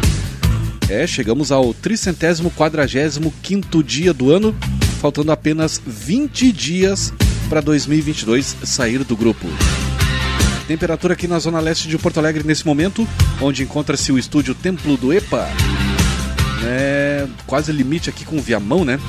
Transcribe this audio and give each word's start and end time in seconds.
É, 0.88 1.06
chegamos 1.06 1.52
ao 1.52 1.73
tricentésimo 1.73 2.50
quadragésimo 2.52 3.34
quinto 3.42 3.84
dia 3.84 4.14
do 4.14 4.31
ano, 4.31 4.56
faltando 5.02 5.31
apenas 5.31 5.81
20 5.86 6.52
dias 6.52 7.12
para 7.50 7.59
2022 7.59 8.56
sair 8.64 9.03
do 9.03 9.17
grupo. 9.17 9.47
Temperatura 10.67 11.14
aqui 11.14 11.28
na 11.28 11.38
zona 11.38 11.59
leste 11.59 11.88
de 11.88 11.97
Porto 11.97 12.19
Alegre 12.19 12.44
nesse 12.44 12.66
momento, 12.66 13.08
onde 13.42 13.64
encontra-se 13.64 14.12
o 14.12 14.17
estúdio 14.17 14.56
Templo 14.56 14.95
do 14.95 15.12
EPA, 15.12 15.47
é 16.64 17.28
quase 17.45 17.72
limite 17.72 18.09
aqui 18.09 18.25
com 18.25 18.38
o 18.38 18.42
Viamão, 18.42 18.86
né? 18.86 19.00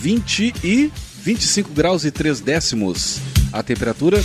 20 0.00 0.54
e 0.62 0.92
25 1.22 1.70
graus 1.72 2.04
e 2.04 2.10
3 2.10 2.40
décimos 2.40 3.18
a 3.52 3.62
temperatura, 3.62 4.22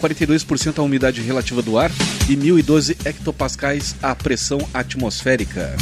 42% 0.00 0.78
a 0.78 0.82
umidade 0.82 1.20
relativa 1.20 1.62
do 1.62 1.78
ar 1.78 1.90
e 2.28 2.34
1012 2.34 2.96
hectopascais 3.04 3.94
a 4.02 4.14
pressão 4.14 4.58
atmosférica. 4.72 5.76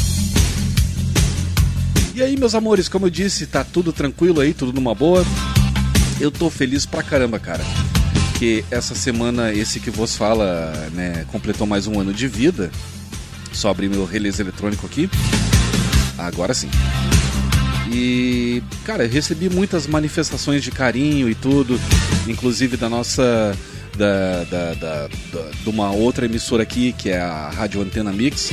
E 2.14 2.22
aí, 2.22 2.36
meus 2.36 2.54
amores, 2.54 2.88
como 2.88 3.06
eu 3.06 3.10
disse, 3.10 3.46
tá 3.46 3.62
tudo 3.62 3.92
tranquilo 3.92 4.40
aí, 4.40 4.52
tudo 4.52 4.72
numa 4.72 4.92
boa. 4.94 5.24
Eu 6.20 6.32
tô 6.32 6.50
feliz 6.50 6.84
pra 6.84 7.00
caramba, 7.00 7.38
cara. 7.38 7.64
Que 8.38 8.64
essa 8.70 8.94
semana 8.94 9.52
esse 9.52 9.78
que 9.78 9.88
vos 9.88 10.16
fala, 10.16 10.72
né, 10.92 11.24
completou 11.30 11.64
mais 11.64 11.86
um 11.86 12.00
ano 12.00 12.12
de 12.12 12.26
vida. 12.26 12.72
Só 13.52 13.70
abrir 13.70 13.88
meu 13.88 14.04
release 14.04 14.42
eletrônico 14.42 14.84
aqui. 14.84 15.08
Agora 16.18 16.52
sim. 16.52 16.68
E, 17.90 18.62
cara, 18.84 19.04
eu 19.04 19.10
recebi 19.10 19.48
muitas 19.48 19.86
manifestações 19.86 20.62
de 20.62 20.70
carinho 20.70 21.28
e 21.28 21.34
tudo, 21.34 21.80
inclusive 22.26 22.76
da 22.76 22.88
nossa. 22.88 23.56
Da, 23.96 24.44
da, 24.44 24.74
da, 24.74 25.08
da, 25.08 25.50
de 25.60 25.68
uma 25.68 25.90
outra 25.90 26.24
emissora 26.24 26.62
aqui, 26.62 26.92
que 26.92 27.10
é 27.10 27.18
a 27.18 27.50
Rádio 27.50 27.82
Antena 27.82 28.12
Mix, 28.12 28.50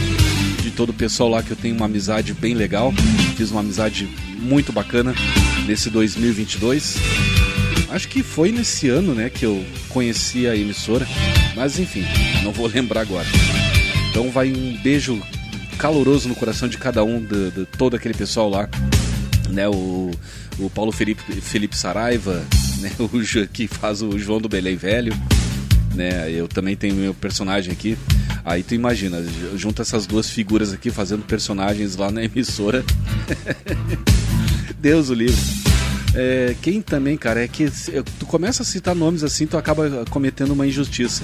de 0.59 0.71
todo 0.71 0.89
o 0.89 0.93
pessoal 0.93 1.29
lá 1.29 1.43
que 1.43 1.51
eu 1.51 1.55
tenho 1.55 1.75
uma 1.75 1.85
amizade 1.85 2.33
bem 2.33 2.55
legal. 2.55 2.91
Fiz 3.37 3.51
uma 3.51 3.59
amizade 3.59 4.09
muito 4.39 4.73
bacana 4.73 5.13
nesse 5.67 5.91
2022. 5.91 6.97
Acho 7.89 8.07
que 8.07 8.23
foi 8.23 8.51
nesse 8.51 8.89
ano, 8.89 9.13
né, 9.13 9.29
que 9.29 9.45
eu 9.45 9.63
conheci 9.89 10.47
a 10.47 10.55
emissora, 10.55 11.07
mas 11.55 11.77
enfim, 11.77 12.03
não 12.43 12.51
vou 12.51 12.65
lembrar 12.73 13.01
agora. 13.01 13.27
Então 14.09 14.31
vai 14.31 14.51
um 14.51 14.77
beijo 14.81 15.21
caloroso 15.75 16.27
no 16.27 16.35
coração 16.35 16.67
de 16.67 16.77
cada 16.77 17.03
um, 17.03 17.19
de, 17.21 17.51
de 17.51 17.65
todo 17.65 17.95
aquele 17.95 18.13
pessoal 18.13 18.49
lá. 18.49 18.69
Né, 19.49 19.67
o, 19.69 20.11
o 20.59 20.69
Paulo 20.69 20.91
Felipe, 20.91 21.21
Felipe 21.41 21.77
Saraiva, 21.77 22.43
né, 22.79 22.91
o 22.99 23.47
que 23.47 23.67
faz 23.67 24.01
o 24.01 24.17
João 24.17 24.39
do 24.39 24.49
Belém 24.49 24.75
Velho. 24.75 25.13
Né, 25.93 26.31
eu 26.31 26.47
também 26.47 26.75
tenho 26.75 26.95
meu 26.95 27.13
personagem 27.13 27.71
aqui. 27.71 27.97
Aí 28.43 28.61
tu 28.61 28.75
imagina, 28.75 29.23
junta 29.55 29.81
essas 29.81 30.05
duas 30.05 30.29
figuras 30.29 30.71
aqui 30.71 30.91
fazendo 30.91 31.23
personagens 31.23 31.95
lá 31.95 32.11
na 32.11 32.23
emissora. 32.23 32.83
Deus 34.77 35.09
o 35.09 35.13
livre. 35.13 35.41
É, 36.13 36.55
quem 36.61 36.81
também, 36.81 37.17
cara, 37.17 37.43
é 37.43 37.47
que 37.47 37.69
tu 38.19 38.25
começa 38.25 38.63
a 38.63 38.65
citar 38.65 38.95
nomes 38.95 39.23
assim, 39.23 39.45
tu 39.45 39.57
acaba 39.57 40.05
cometendo 40.09 40.51
uma 40.51 40.65
injustiça. 40.65 41.23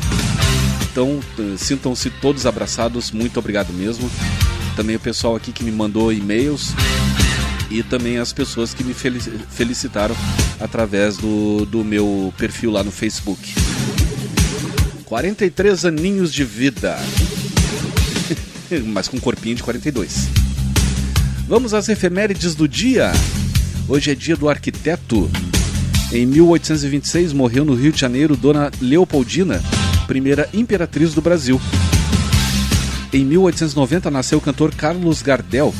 Então, 0.91 1.21
sintam-se 1.57 2.09
todos 2.09 2.45
abraçados, 2.45 3.11
muito 3.11 3.39
obrigado 3.39 3.71
mesmo. 3.71 4.11
Também 4.75 4.97
o 4.97 4.99
pessoal 4.99 5.37
aqui 5.37 5.53
que 5.53 5.63
me 5.63 5.71
mandou 5.71 6.11
e-mails 6.11 6.73
e 7.69 7.81
também 7.81 8.17
as 8.17 8.33
pessoas 8.33 8.73
que 8.73 8.83
me 8.83 8.93
felicitaram 8.93 10.13
através 10.59 11.15
do, 11.15 11.65
do 11.65 11.85
meu 11.85 12.33
perfil 12.37 12.71
lá 12.71 12.83
no 12.83 12.91
Facebook. 12.91 13.53
43 15.05 15.85
aninhos 15.85 16.33
de 16.33 16.43
vida, 16.43 16.97
mas 18.87 19.07
com 19.07 19.15
um 19.15 19.19
corpinho 19.21 19.55
de 19.55 19.63
42. 19.63 20.27
Vamos 21.47 21.73
às 21.73 21.87
efemérides 21.87 22.53
do 22.53 22.67
dia. 22.67 23.13
Hoje 23.87 24.11
é 24.11 24.15
dia 24.15 24.35
do 24.35 24.49
arquiteto. 24.49 25.31
Em 26.11 26.25
1826 26.25 27.31
morreu 27.31 27.63
no 27.63 27.73
Rio 27.73 27.93
de 27.93 27.99
Janeiro 27.99 28.35
Dona 28.35 28.69
Leopoldina, 28.81 29.61
primeira 30.01 30.49
imperatriz 30.53 31.13
do 31.13 31.21
Brasil. 31.21 31.59
Em 33.13 33.25
1890 33.25 34.09
nasceu 34.09 34.37
o 34.37 34.41
cantor 34.41 34.73
Carlos 34.73 35.21
Gardel. 35.21 35.73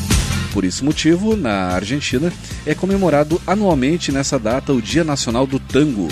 Por 0.54 0.66
esse 0.66 0.84
motivo, 0.84 1.36
na 1.36 1.70
Argentina, 1.70 2.32
é 2.66 2.76
comemorado 2.76 3.42
anualmente 3.48 4.12
nessa 4.12 4.38
data 4.38 4.74
o 4.74 4.82
Dia 4.82 5.04
Nacional 5.04 5.48
do 5.48 5.60
Tango. 5.60 6.10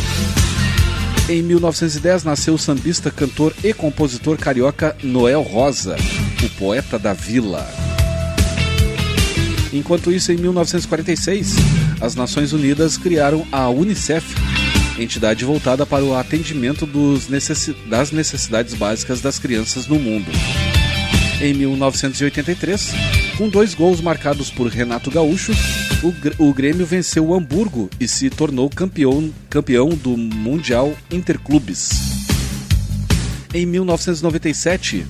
Em 1.28 1.44
1910 1.44 2.24
nasceu 2.24 2.56
o 2.56 2.58
sambista, 2.58 3.12
cantor 3.12 3.54
e 3.64 3.74
compositor 3.74 4.38
carioca 4.38 4.96
Noel 5.04 5.42
Rosa, 5.42 5.96
o 6.44 6.50
poeta 6.58 6.98
da 6.98 7.14
vila. 7.14 7.70
Enquanto 9.72 10.12
isso, 10.12 10.32
em 10.32 10.38
1946, 10.38 11.56
as 12.02 12.16
Nações 12.16 12.54
Unidas 12.54 12.98
criaram 12.98 13.46
a 13.52 13.70
Unicef, 13.70 14.26
entidade 15.02 15.46
voltada 15.46 15.86
para 15.86 16.04
o 16.04 16.16
atendimento 16.16 16.88
necessi 17.30 17.74
das 17.88 18.12
necessidades 18.12 18.74
básicas 18.74 19.22
das 19.22 19.40
crianças 19.40 19.88
no 19.88 20.00
mundo. 20.00 20.32
Em 21.42 21.54
1983, 21.54 22.92
com 23.38 23.48
dois 23.48 23.74
gols 23.74 24.02
marcados 24.02 24.52
por 24.52 24.68
Renato 24.68 25.10
Gaúcho, 25.10 25.54
o, 26.38 26.54
Grêmio 26.54 26.86
venceu 26.86 27.28
o 27.28 27.34
Hamburgo 27.34 27.90
e 28.00 28.08
se 28.08 28.30
tornou 28.30 28.70
campeão, 28.70 29.34
campeão 29.50 29.90
do 29.90 30.18
Mundial 30.18 30.94
Interclubes. 31.10 31.90
Em 33.54 33.66
1997, 33.66 35.06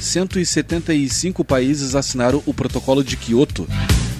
175 0.00 1.44
países 1.44 1.94
assinaram 1.94 2.42
o 2.46 2.54
Protocolo 2.54 3.02
de 3.02 3.16
Quioto, 3.16 3.66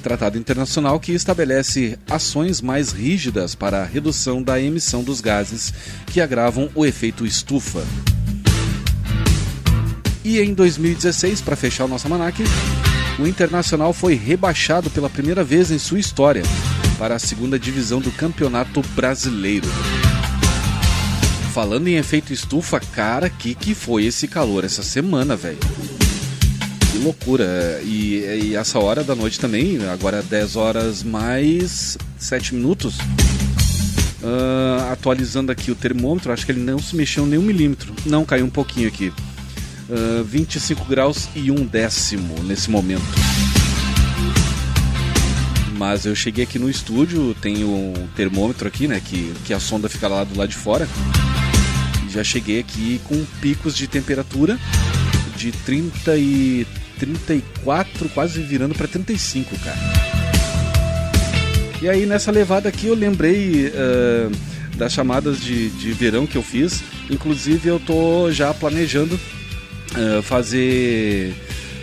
tratado 0.01 0.37
internacional 0.39 0.99
que 0.99 1.13
estabelece 1.13 1.99
ações 2.09 2.61
mais 2.61 2.91
rígidas 2.91 3.55
para 3.55 3.83
a 3.83 3.85
redução 3.85 4.43
da 4.43 4.61
emissão 4.61 5.05
dos 5.05 5.21
gases 5.21 5.73
que 6.07 6.21
agravam 6.21 6.71
o 6.75 6.85
efeito 6.85 7.25
estufa. 7.25 7.85
E 10.25 10.41
em 10.41 10.53
2016, 10.53 11.41
para 11.41 11.57
fechar 11.57 11.85
o 11.85 11.89
nosso 11.89 12.07
almanac, 12.07 12.43
o 13.19 13.27
Internacional 13.27 13.93
foi 13.93 14.15
rebaixado 14.15 14.91
pela 14.91 15.11
primeira 15.11 15.45
vez 15.45 15.71
em 15.71 15.79
sua 15.79 15.99
história 15.99 16.43
para 16.99 17.15
a 17.15 17.19
segunda 17.19 17.59
divisão 17.59 18.01
do 18.01 18.11
Campeonato 18.11 18.83
Brasileiro. 18.95 19.69
Falando 21.53 21.89
em 21.89 21.97
efeito 21.97 22.33
estufa, 22.33 22.79
cara, 22.79 23.29
que 23.29 23.55
que 23.55 23.75
foi 23.75 24.05
esse 24.05 24.29
calor 24.29 24.65
essa 24.65 24.83
semana, 24.83 25.35
velho? 25.37 25.59
Que 26.91 26.99
loucura. 26.99 27.81
E, 27.85 28.17
e 28.43 28.57
essa 28.57 28.79
hora 28.79 29.05
da 29.05 29.15
noite 29.15 29.39
também, 29.39 29.79
agora 29.89 30.23
10 30.23 30.57
horas 30.57 31.03
mais 31.03 31.97
7 32.19 32.55
minutos. 32.55 32.99
Uh, 34.23 34.93
atualizando 34.93 35.51
aqui 35.51 35.71
o 35.71 35.75
termômetro, 35.75 36.33
acho 36.33 36.45
que 36.45 36.53
ele 36.53 36.61
não 36.61 36.79
se 36.79 36.95
mexeu 36.97 37.25
nem 37.25 37.39
um 37.39 37.43
milímetro. 37.43 37.95
Não, 38.05 38.25
caiu 38.25 38.45
um 38.45 38.51
pouquinho 38.51 38.89
aqui. 38.89 39.13
Uh, 39.89 40.25
25 40.25 40.85
graus 40.85 41.29
e 41.35 41.51
um 41.51 41.65
décimo 41.65 42.43
nesse 42.43 42.71
momento. 42.71 43.03
Mas 45.77 46.05
eu 46.05 46.15
cheguei 46.15 46.45
aqui 46.45 46.59
no 46.59 46.69
estúdio, 46.69 47.35
tem 47.41 47.65
um 47.65 47.95
termômetro 48.15 48.69
aqui, 48.69 48.87
né? 48.87 49.01
Que, 49.03 49.33
que 49.47 49.55
a 49.55 49.61
sonda 49.61 49.89
fica 49.89 50.09
lá 50.09 50.25
do 50.25 50.37
lado 50.39 50.51
de 50.51 50.57
fora. 50.57 50.87
Já 52.11 52.23
cheguei 52.23 52.59
aqui 52.59 53.01
com 53.05 53.25
picos 53.41 53.75
de 53.77 53.87
temperatura 53.87 54.59
de 55.41 55.53
30 55.53 56.17
e 56.19 56.67
34, 56.99 58.11
quase 58.11 58.43
virando 58.43 58.75
para 58.75 58.87
35, 58.87 59.59
cara. 59.61 59.79
E 61.81 61.89
aí 61.89 62.05
nessa 62.05 62.31
levada 62.31 62.69
aqui 62.69 62.89
eu 62.89 62.95
lembrei 62.95 63.69
uh, 63.69 64.31
das 64.77 64.93
chamadas 64.93 65.41
de, 65.41 65.71
de 65.71 65.93
verão 65.93 66.27
que 66.27 66.37
eu 66.37 66.43
fiz. 66.43 66.83
Inclusive 67.09 67.69
eu 67.71 67.81
tô 67.81 68.31
já 68.31 68.53
planejando 68.53 69.15
uh, 69.15 70.23
fazer 70.23 71.35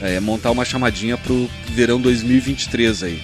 uh, 0.01 0.21
montar 0.21 0.51
uma 0.51 0.63
chamadinha 0.63 1.17
pro 1.17 1.49
verão 1.73 1.99
2023 1.99 3.03
aí. 3.03 3.21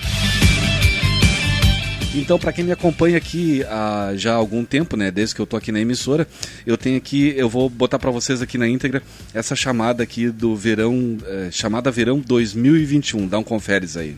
Então, 2.16 2.38
para 2.38 2.54
quem 2.54 2.64
me 2.64 2.72
acompanha 2.72 3.18
aqui 3.18 3.64
há 3.64 4.14
já 4.16 4.34
há 4.34 4.36
algum 4.36 4.64
tempo, 4.64 4.96
né, 4.96 5.10
desde 5.10 5.34
que 5.34 5.42
eu 5.42 5.48
tô 5.48 5.58
aqui 5.58 5.72
na 5.72 5.80
emissora, 5.80 6.28
eu 6.66 6.78
tenho 6.78 6.96
aqui, 6.96 7.34
eu 7.36 7.50
vou 7.50 7.68
botar 7.68 7.98
para 7.98 8.12
vocês 8.12 8.40
aqui 8.40 8.56
na 8.56 8.68
íntegra 8.68 9.02
essa 9.34 9.56
chamada 9.56 10.04
aqui 10.04 10.30
do 10.30 10.56
verão, 10.56 11.18
é, 11.26 11.50
chamada 11.52 11.90
verão 11.90 12.20
2021. 12.20 13.28
Dá 13.28 13.40
um 13.40 13.44
conferes 13.44 13.98
aí. 13.98 14.16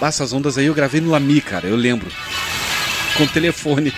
Essas 0.00 0.32
ondas 0.32 0.56
aí 0.56 0.66
eu 0.66 0.74
gravei 0.74 1.00
no 1.00 1.10
Lami, 1.10 1.40
cara, 1.40 1.66
eu 1.66 1.74
lembro. 1.74 2.08
Com 3.16 3.26
telefone. 3.26 3.92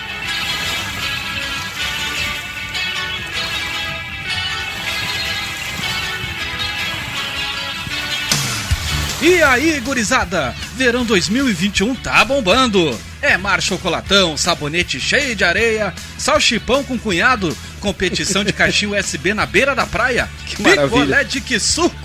E 9.22 9.42
aí, 9.42 9.78
gurizada? 9.80 10.54
Verão 10.76 11.04
2021 11.04 11.94
tá 11.94 12.24
bombando. 12.24 12.98
É 13.20 13.36
mar 13.36 13.60
chocolatão, 13.60 14.34
sabonete 14.34 14.98
cheio 14.98 15.36
de 15.36 15.44
areia, 15.44 15.92
salchipão 16.16 16.82
com 16.82 16.98
cunhado, 16.98 17.54
competição 17.80 18.42
de 18.42 18.50
caixinha 18.50 18.96
USB 18.98 19.34
na 19.34 19.44
beira 19.44 19.74
da 19.74 19.84
praia, 19.84 20.26
que 20.46 20.56
picolé 20.56 21.22
de 21.22 21.38
que 21.42 21.60
suco. 21.60 22.00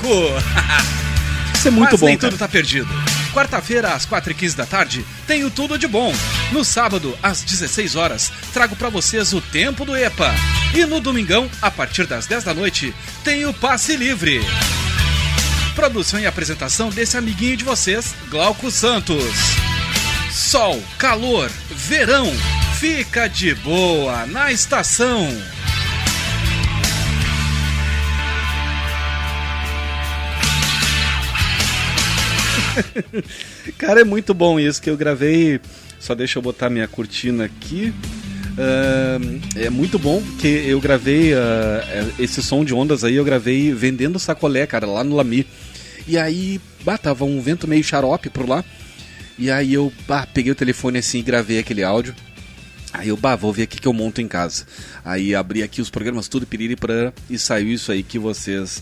Isso 1.56 1.70
é 1.70 1.72
muito 1.72 1.92
Mas 1.92 2.00
bom, 2.02 2.06
nem 2.08 2.18
cara. 2.18 2.32
tudo 2.32 2.40
tá 2.40 2.50
perdido. 2.50 2.90
Quarta-feira, 3.34 3.94
às 3.94 4.06
4h15 4.06 4.56
da 4.56 4.66
tarde, 4.66 5.06
tenho 5.26 5.50
tudo 5.50 5.78
de 5.80 5.88
bom. 5.88 6.14
No 6.52 6.66
sábado, 6.66 7.18
às 7.24 7.42
16 7.44 7.96
horas, 7.96 8.32
trago 8.54 8.76
para 8.76 8.90
vocês 8.90 9.34
o 9.34 9.40
tempo 9.40 9.86
do 9.86 9.96
EPA. 9.96 10.34
E 10.74 10.86
no 10.86 11.00
domingão, 11.00 11.50
a 11.62 11.72
partir 11.72 12.06
das 12.06 12.28
10 12.28 12.44
da 12.44 12.54
noite, 12.54 12.94
tem 13.24 13.46
o 13.46 13.54
passe 13.54 13.96
livre. 13.96 14.42
Produção 15.76 16.20
e 16.20 16.26
apresentação 16.26 16.90
desse 16.90 17.18
amiguinho 17.18 17.58
de 17.58 17.66
vocês, 17.66 18.16
Glauco 18.30 18.72
Santos. 18.72 19.36
Sol, 20.32 20.82
calor, 20.98 21.52
verão, 21.70 22.32
fica 22.80 23.28
de 23.28 23.54
boa 23.56 24.26
na 24.26 24.52
estação. 24.54 25.30
Cara, 33.78 34.02
é 34.02 34.04
muito 34.04 34.34
bom 34.34 34.60
isso 34.60 34.82
que 34.82 34.90
eu 34.90 34.98
gravei. 34.98 35.60
Só 36.00 36.16
deixa 36.16 36.40
eu 36.40 36.44
botar 36.44 36.70
minha 36.70 36.88
cortina 36.88 37.46
aqui. 37.46 37.94
É 39.56 39.70
muito 39.70 40.00
bom 40.00 40.22
que 40.40 40.48
eu 40.48 40.80
gravei 40.80 41.34
uh, 41.34 41.38
esse 42.18 42.42
som 42.42 42.64
de 42.64 42.74
ondas 42.74 43.04
aí, 43.04 43.16
eu 43.16 43.26
gravei 43.26 43.74
vendendo 43.74 44.20
sacolé, 44.20 44.66
cara, 44.66 44.86
lá 44.86 45.04
no 45.04 45.16
Lami. 45.16 45.46
E 46.08 46.18
aí, 46.18 46.62
bah, 46.84 46.98
tava 46.98 47.26
um 47.26 47.42
vento 47.42 47.68
meio 47.68 47.84
xarope 47.84 48.30
por 48.30 48.48
lá. 48.48 48.64
E 49.38 49.52
aí 49.52 49.74
eu 49.74 49.92
bah, 50.08 50.26
peguei 50.26 50.52
o 50.52 50.56
telefone 50.56 51.00
assim 51.00 51.20
e 51.20 51.24
gravei 51.24 51.60
aquele 51.60 51.84
áudio. 51.84 52.16
Aí 52.94 53.10
eu, 53.10 53.18
bah, 53.18 53.36
vou 53.36 53.52
ver 53.52 53.64
aqui 53.64 53.80
que 53.80 53.88
eu 53.88 53.94
monto 53.94 54.22
em 54.22 54.28
casa. 54.28 54.66
Aí 55.04 55.36
abri 55.36 55.62
aqui 55.62 55.82
os 55.82 55.90
programas 55.90 56.30
tudo 56.30 56.48
piriri 56.48 56.76
pra, 56.76 57.12
e 57.30 57.38
saiu 57.38 57.70
isso 57.70 57.92
aí 57.92 58.04
que 58.04 58.18
vocês 58.18 58.82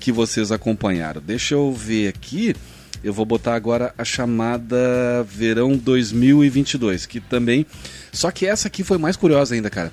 que 0.00 0.12
vocês 0.12 0.52
acompanharam. 0.52 1.22
Deixa 1.24 1.54
eu 1.54 1.72
ver 1.72 2.08
aqui. 2.08 2.54
Eu 3.04 3.12
vou 3.12 3.26
botar 3.26 3.54
agora 3.54 3.94
a 3.98 4.04
chamada 4.04 5.22
Verão 5.28 5.76
2022, 5.76 7.04
que 7.04 7.20
também. 7.20 7.66
Só 8.10 8.30
que 8.30 8.46
essa 8.46 8.68
aqui 8.68 8.82
foi 8.82 8.96
mais 8.96 9.14
curiosa 9.14 9.54
ainda, 9.54 9.68
cara. 9.68 9.92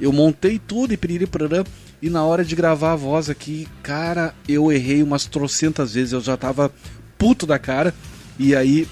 Eu 0.00 0.12
montei 0.12 0.58
tudo 0.58 0.92
e 0.92 0.96
piriri 0.96 1.24
parará, 1.24 1.64
e 2.02 2.10
na 2.10 2.24
hora 2.24 2.44
de 2.44 2.56
gravar 2.56 2.92
a 2.92 2.96
voz 2.96 3.30
aqui, 3.30 3.68
cara, 3.80 4.34
eu 4.48 4.72
errei 4.72 5.04
umas 5.04 5.24
trocentas 5.24 5.94
vezes. 5.94 6.12
Eu 6.12 6.20
já 6.20 6.36
tava 6.36 6.72
puto 7.16 7.46
da 7.46 7.60
cara. 7.60 7.94
E 8.36 8.56
aí. 8.56 8.88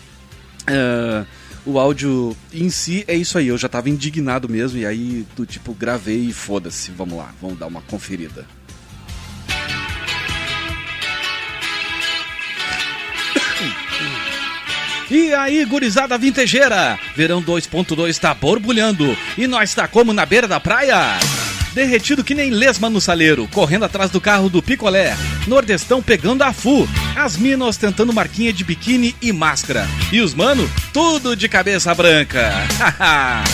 Uh, 0.62 1.26
o 1.66 1.80
áudio 1.80 2.36
em 2.54 2.70
si 2.70 3.04
é 3.08 3.16
isso 3.16 3.36
aí, 3.36 3.48
eu 3.48 3.58
já 3.58 3.68
tava 3.68 3.90
indignado 3.90 4.48
mesmo, 4.48 4.78
e 4.78 4.86
aí 4.86 5.26
do 5.34 5.44
tipo, 5.44 5.74
gravei 5.74 6.26
e 6.26 6.32
foda-se, 6.32 6.92
vamos 6.92 7.18
lá, 7.18 7.34
vamos 7.42 7.58
dar 7.58 7.66
uma 7.66 7.82
conferida. 7.82 8.46
E 15.10 15.32
aí, 15.32 15.64
gurizada 15.64 16.18
vintejeira? 16.18 16.98
Verão 17.14 17.40
2.2 17.40 18.18
tá 18.18 18.34
borbulhando 18.34 19.16
e 19.38 19.46
nós 19.46 19.72
tá 19.72 19.86
como 19.86 20.12
na 20.12 20.26
beira 20.26 20.48
da 20.48 20.58
praia? 20.58 20.96
Derretido 21.72 22.24
que 22.24 22.34
nem 22.34 22.50
lesma 22.50 22.90
no 22.90 23.00
saleiro, 23.00 23.46
correndo 23.52 23.84
atrás 23.84 24.10
do 24.10 24.20
carro 24.20 24.48
do 24.48 24.62
picolé. 24.62 25.16
Nordestão 25.46 26.02
pegando 26.02 26.42
a 26.42 26.52
fu. 26.52 26.88
As 27.14 27.36
minas 27.36 27.76
tentando 27.76 28.12
marquinha 28.12 28.52
de 28.52 28.64
biquíni 28.64 29.14
e 29.22 29.32
máscara. 29.32 29.86
E 30.10 30.20
os 30.20 30.34
mano, 30.34 30.68
tudo 30.92 31.36
de 31.36 31.48
cabeça 31.48 31.94
branca. 31.94 32.50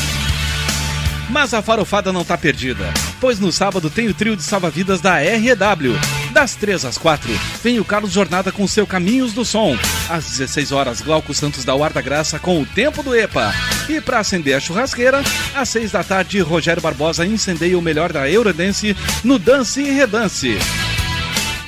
Mas 1.28 1.52
a 1.52 1.60
farofada 1.60 2.12
não 2.12 2.24
tá 2.24 2.38
perdida, 2.38 2.92
pois 3.20 3.40
no 3.40 3.50
sábado 3.50 3.90
tem 3.90 4.06
o 4.08 4.14
trio 4.14 4.36
de 4.36 4.42
salva-vidas 4.42 5.00
da 5.00 5.16
REW. 5.16 5.98
Das 6.32 6.54
3 6.54 6.86
às 6.86 6.96
4, 6.96 7.30
vem 7.62 7.78
o 7.78 7.84
Carlos 7.84 8.10
Jornada 8.10 8.50
com 8.50 8.66
seu 8.66 8.86
Caminhos 8.86 9.34
do 9.34 9.44
Som. 9.44 9.76
Às 10.08 10.24
16 10.24 10.72
horas, 10.72 11.02
Glauco 11.02 11.34
Santos 11.34 11.62
da 11.62 11.74
Ar 11.74 11.92
da 11.92 12.00
Graça 12.00 12.38
com 12.38 12.60
o 12.60 12.66
Tempo 12.66 13.02
do 13.02 13.14
EPA. 13.14 13.52
E 13.86 14.00
para 14.00 14.20
acender 14.20 14.56
a 14.56 14.60
churrasqueira, 14.60 15.22
às 15.54 15.68
6 15.68 15.92
da 15.92 16.02
tarde, 16.02 16.40
Rogério 16.40 16.82
Barbosa 16.82 17.26
incendeia 17.26 17.78
o 17.78 17.82
melhor 17.82 18.12
da 18.12 18.28
Eurodance 18.30 18.96
no 19.22 19.38
Dance 19.38 19.82
e 19.82 19.90
Redance. 19.90 20.58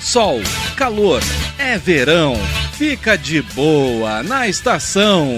Sol, 0.01 0.41
calor, 0.77 1.23
é 1.59 1.77
verão, 1.77 2.35
fica 2.73 3.17
de 3.17 3.43
boa 3.43 4.23
na 4.23 4.49
estação. 4.49 5.29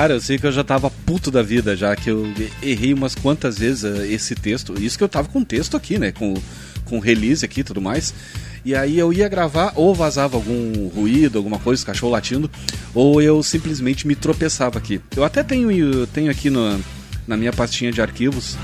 Cara, 0.00 0.14
eu 0.14 0.20
sei 0.22 0.38
que 0.38 0.46
eu 0.46 0.50
já 0.50 0.64
tava 0.64 0.90
puto 0.90 1.30
da 1.30 1.42
vida 1.42 1.76
já, 1.76 1.94
que 1.94 2.10
eu 2.10 2.26
errei 2.62 2.94
umas 2.94 3.14
quantas 3.14 3.58
vezes 3.58 3.82
uh, 3.82 4.02
esse 4.04 4.34
texto. 4.34 4.72
Isso 4.82 4.96
que 4.96 5.04
eu 5.04 5.08
tava 5.10 5.28
com 5.28 5.44
texto 5.44 5.76
aqui, 5.76 5.98
né? 5.98 6.10
Com, 6.10 6.32
com 6.86 6.98
release 6.98 7.44
aqui 7.44 7.60
e 7.60 7.62
tudo 7.62 7.82
mais. 7.82 8.14
E 8.64 8.74
aí 8.74 8.98
eu 8.98 9.12
ia 9.12 9.28
gravar, 9.28 9.74
ou 9.76 9.94
vazava 9.94 10.38
algum 10.38 10.88
ruído, 10.88 11.36
alguma 11.36 11.58
coisa, 11.58 11.84
cachorro 11.84 12.12
latindo, 12.12 12.50
ou 12.94 13.20
eu 13.20 13.42
simplesmente 13.42 14.06
me 14.06 14.14
tropeçava 14.14 14.78
aqui. 14.78 15.02
Eu 15.14 15.22
até 15.22 15.42
tenho, 15.42 16.06
tenho 16.06 16.30
aqui 16.30 16.48
no, 16.48 16.82
na 17.26 17.36
minha 17.36 17.52
pastinha 17.52 17.92
de 17.92 18.00
arquivos 18.00 18.56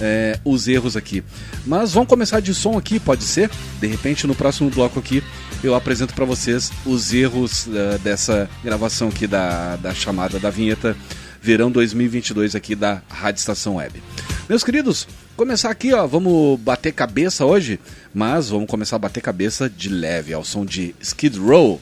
é, 0.00 0.36
os 0.44 0.66
erros 0.66 0.96
aqui. 0.96 1.22
Mas 1.64 1.92
vamos 1.92 2.08
começar 2.08 2.40
de 2.40 2.52
som 2.52 2.76
aqui, 2.76 2.98
pode 2.98 3.22
ser? 3.22 3.48
De 3.80 3.86
repente 3.86 4.26
no 4.26 4.34
próximo 4.34 4.68
bloco 4.68 4.98
aqui 4.98 5.22
eu 5.62 5.74
apresento 5.74 6.14
para 6.14 6.24
vocês 6.24 6.72
os 6.84 7.12
erros 7.12 7.66
uh, 7.66 7.98
dessa 8.02 8.50
gravação 8.64 9.08
aqui 9.08 9.26
da, 9.26 9.76
da 9.76 9.94
chamada 9.94 10.38
da 10.38 10.50
vinheta 10.50 10.96
Verão 11.40 11.70
2022 11.70 12.54
aqui 12.54 12.74
da 12.74 13.02
Rádio 13.08 13.40
Estação 13.40 13.76
Web. 13.76 14.02
Meus 14.48 14.62
queridos, 14.62 15.08
começar 15.36 15.70
aqui, 15.70 15.92
ó, 15.92 16.06
vamos 16.06 16.58
bater 16.60 16.92
cabeça 16.92 17.44
hoje, 17.44 17.80
mas 18.14 18.48
vamos 18.48 18.68
começar 18.68 18.96
a 18.96 18.98
bater 19.00 19.20
cabeça 19.20 19.68
de 19.68 19.88
leve 19.88 20.32
ao 20.32 20.44
som 20.44 20.64
de 20.64 20.94
Skid 21.00 21.38
Row. 21.38 21.80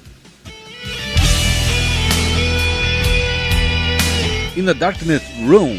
In 4.57 4.65
the 4.65 4.75
Darknet 4.75 5.25
Room. 5.47 5.79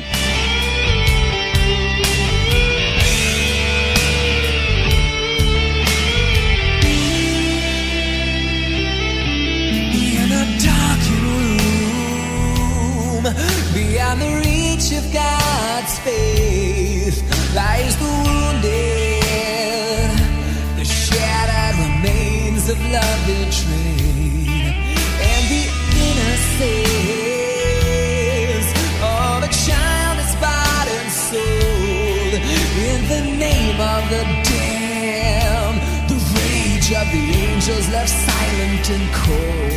faith 16.04 17.22
lies 17.56 17.96
the 17.98 18.06
wounded, 18.26 18.72
the 20.78 20.86
shattered 20.86 21.78
remains 21.80 22.70
of 22.70 22.78
love 22.92 23.22
betrayed, 23.28 24.74
and 25.30 25.44
the 25.54 25.64
innocence 26.06 26.72
of 29.04 29.44
a 29.44 29.52
and 30.98 31.12
in 32.90 33.00
the 33.14 33.22
name 33.38 33.80
of 33.80 34.02
the 34.10 34.24
damned. 34.50 35.80
The 36.10 36.18
rage 36.36 36.90
of 36.94 37.08
the 37.12 37.26
angels 37.46 37.86
left 37.90 38.10
silent 38.10 38.90
and 38.90 39.08
cold. 39.14 39.71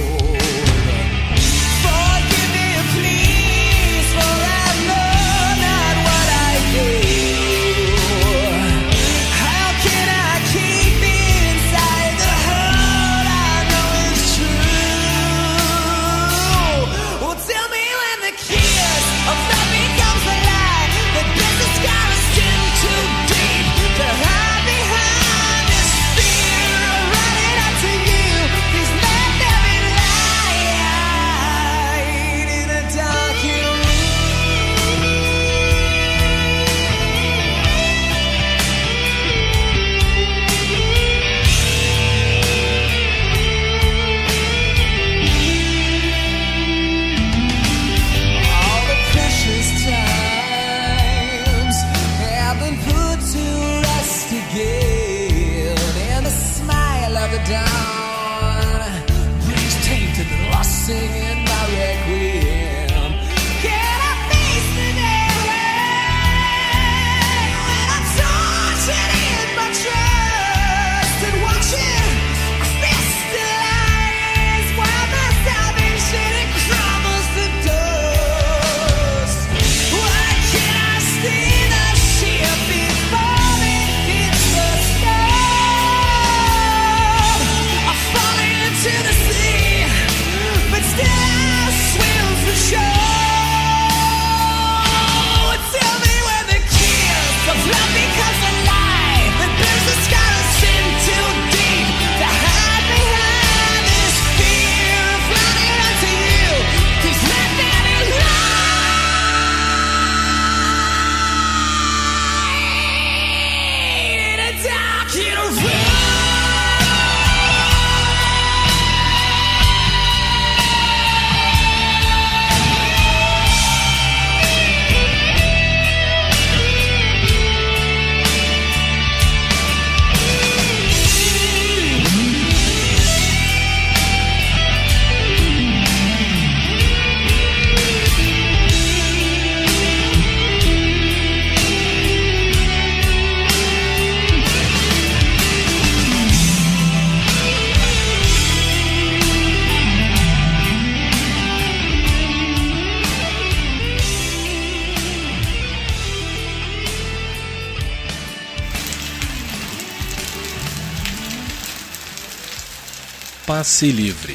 Passe 163.65 163.91
livre. 163.91 164.35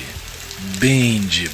Bem 0.79 1.21
de 1.21 1.47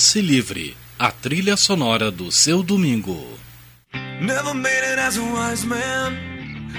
passe 0.00 0.22
livre, 0.22 0.74
a 0.98 1.12
trilha 1.12 1.58
sonora 1.58 2.10
do 2.10 2.32
seu 2.32 2.62
domingo. 2.62 3.22
Never 4.22 4.54
made 4.54 4.92
it 4.92 4.98
as 4.98 5.18
a 5.18 5.22
wise 5.22 5.66
man. 5.66 6.16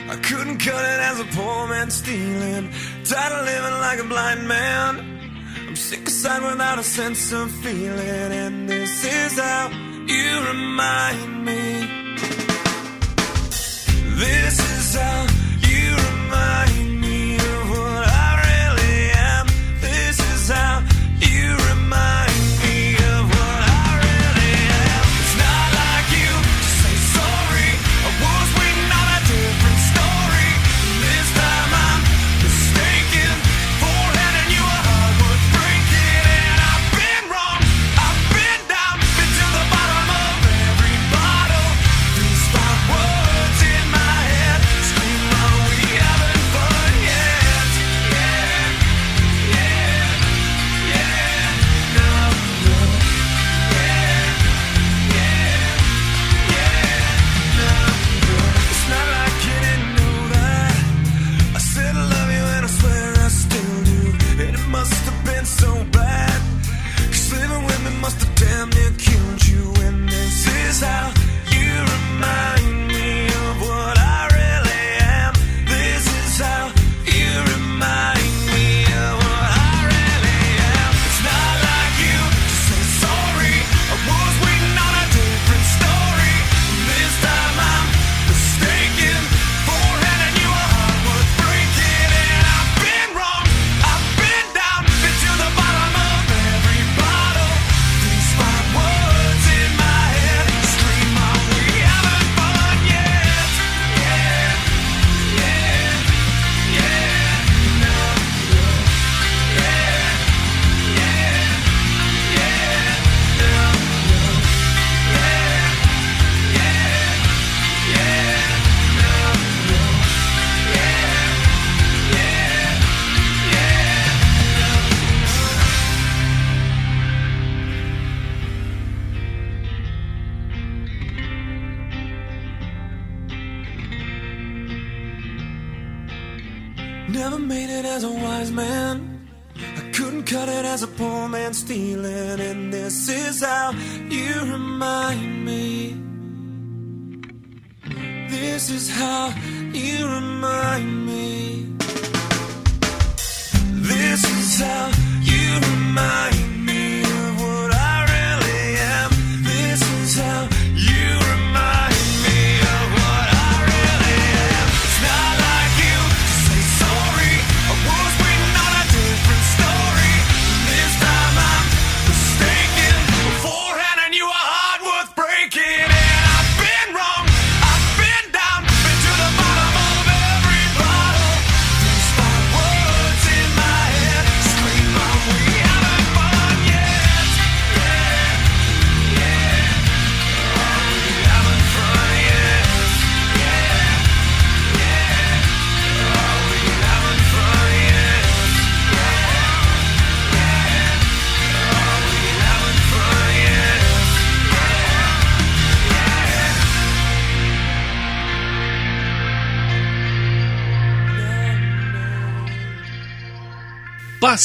I 0.09 0.15
couldn't 0.15 0.57
cut 0.57 0.83
it 0.83 0.99
as 0.99 1.19
a 1.19 1.25
poor 1.25 1.67
man 1.67 1.91
stealing. 1.91 2.71
Tired 3.03 3.33
of 3.33 3.45
living 3.45 3.79
like 3.79 3.99
a 3.99 4.05
blind 4.05 4.47
man. 4.47 5.19
I'm 5.67 5.75
sick 5.75 6.07
aside 6.07 6.41
without 6.41 6.79
a 6.79 6.83
sense 6.83 7.31
of 7.31 7.51
feeling. 7.61 8.31
And 8.43 8.67
this 8.67 9.05
is 9.05 9.39
how 9.39 9.69
you 10.07 10.41
remind 10.47 11.45
me. 11.45 11.80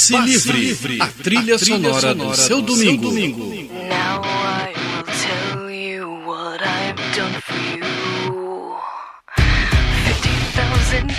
Passe, 0.06 0.12
Passe 0.12 0.52
livre. 0.52 0.58
livre. 0.60 1.02
A 1.02 1.06
trilha, 1.08 1.56
a 1.56 1.58
trilha 1.58 1.58
sonora, 1.58 2.00
sonora, 2.12 2.30
do 2.30 2.36
seu 2.36 2.62
domingo. 2.62 3.02
Seu 3.02 3.10
domingo. 3.10 3.66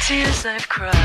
Tears 0.07 0.45
I've 0.45 0.69
cried. 0.69 0.96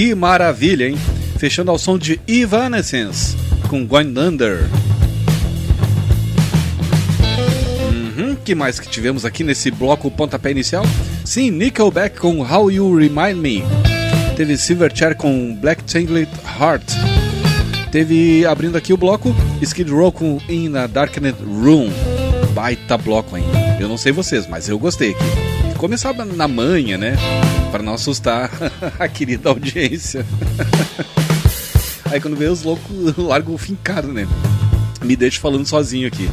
Que 0.00 0.14
maravilha, 0.14 0.88
hein? 0.88 0.96
Fechando 1.36 1.70
ao 1.70 1.78
som 1.78 1.98
de 1.98 2.18
Evanescence 2.26 3.36
com 3.68 3.86
Going. 3.86 4.14
Uhum, 7.90 8.34
que 8.42 8.54
mais 8.54 8.80
que 8.80 8.88
tivemos 8.88 9.26
aqui 9.26 9.44
nesse 9.44 9.70
bloco 9.70 10.10
pontapé 10.10 10.52
inicial? 10.52 10.86
Sim, 11.22 11.50
Nickelback 11.50 12.18
com 12.18 12.40
How 12.40 12.70
You 12.70 12.96
Remind 12.96 13.36
Me. 13.36 13.62
Teve 14.38 14.56
Silverchair 14.56 15.14
com 15.14 15.54
Black 15.54 15.84
Tangled 15.84 16.30
Heart. 16.58 16.94
Teve, 17.92 18.46
abrindo 18.46 18.78
aqui 18.78 18.94
o 18.94 18.96
bloco, 18.96 19.36
Skid 19.60 19.90
Row 19.90 20.10
com 20.10 20.40
In 20.48 20.76
a 20.76 20.86
Darkened 20.86 21.36
Room. 21.44 21.90
Baita 22.54 22.96
bloco, 22.96 23.36
hein? 23.36 23.44
Eu 23.78 23.86
não 23.86 23.98
sei 23.98 24.12
vocês, 24.12 24.46
mas 24.46 24.66
eu 24.66 24.78
gostei 24.78 25.10
aqui. 25.10 25.49
Começava 25.80 26.26
na 26.26 26.46
manhã, 26.46 26.98
né? 26.98 27.16
Para 27.72 27.82
não 27.82 27.94
assustar 27.94 28.50
a 29.00 29.08
querida 29.08 29.48
audiência. 29.48 30.26
Aí 32.04 32.20
quando 32.20 32.36
vê 32.36 32.48
os 32.48 32.62
loucos, 32.62 33.16
largam 33.16 33.54
o 33.54 33.58
fincado, 33.58 34.12
né? 34.12 34.28
Me 35.02 35.16
deixa 35.16 35.40
falando 35.40 35.64
sozinho 35.64 36.06
aqui. 36.06 36.28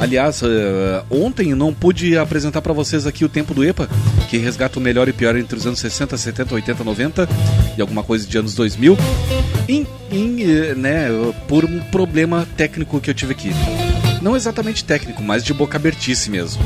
Aliás, 0.00 0.40
eh, 0.42 1.04
ontem 1.10 1.54
não 1.54 1.74
pude 1.74 2.16
apresentar 2.16 2.62
para 2.62 2.72
vocês 2.72 3.06
aqui 3.06 3.26
o 3.26 3.28
tempo 3.28 3.52
do 3.52 3.62
EPA, 3.62 3.90
que 4.30 4.38
resgata 4.38 4.78
o 4.78 4.82
melhor 4.82 5.06
e 5.06 5.12
pior 5.12 5.36
entre 5.36 5.58
os 5.58 5.66
anos 5.66 5.78
60, 5.78 6.16
70, 6.16 6.54
80, 6.54 6.82
90 6.82 7.28
e 7.76 7.80
alguma 7.82 8.02
coisa 8.02 8.26
de 8.26 8.38
anos 8.38 8.54
2000, 8.54 8.96
em, 9.68 9.86
em, 10.10 10.42
eh, 10.42 10.74
né, 10.74 11.08
por 11.46 11.66
um 11.66 11.78
problema 11.90 12.48
técnico 12.56 13.02
que 13.02 13.10
eu 13.10 13.14
tive 13.14 13.32
aqui. 13.32 13.50
Não 14.22 14.34
exatamente 14.34 14.82
técnico, 14.82 15.22
mas 15.22 15.44
de 15.44 15.52
boca 15.52 15.76
abertice 15.76 16.30
mesmo. 16.30 16.62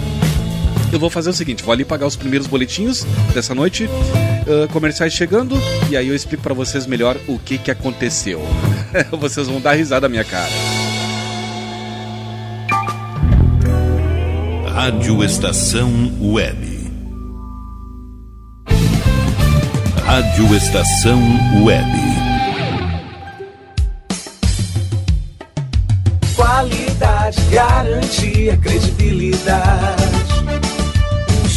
Eu 0.93 0.99
vou 0.99 1.09
fazer 1.09 1.31
o 1.31 1.33
seguinte, 1.33 1.63
vou 1.63 1.73
ali 1.73 1.85
pagar 1.85 2.07
os 2.07 2.17
primeiros 2.17 2.49
boletinhos 2.49 3.05
dessa 3.33 3.55
noite, 3.55 3.89
eh, 4.47 4.67
comerciais 4.73 5.13
chegando, 5.13 5.57
e 5.89 5.97
aí 5.97 6.09
eu 6.09 6.15
explico 6.15 6.43
para 6.43 6.53
vocês 6.53 6.85
melhor 6.85 7.17
o 7.29 7.39
que, 7.39 7.59
que 7.59 7.71
aconteceu. 7.71 8.41
vocês 9.19 9.47
vão 9.47 9.61
dar 9.61 9.75
risada 9.75 10.03
da 10.03 10.09
minha 10.09 10.25
cara. 10.25 10.51
Rádio 14.67 15.23
Estação 15.23 15.91
Web. 16.21 16.81
Rádio 20.05 20.57
Estação 20.57 21.21
Web. 21.63 21.91
Qualidade, 26.35 27.41
garantia, 27.53 28.57
credibilidade. 28.57 30.30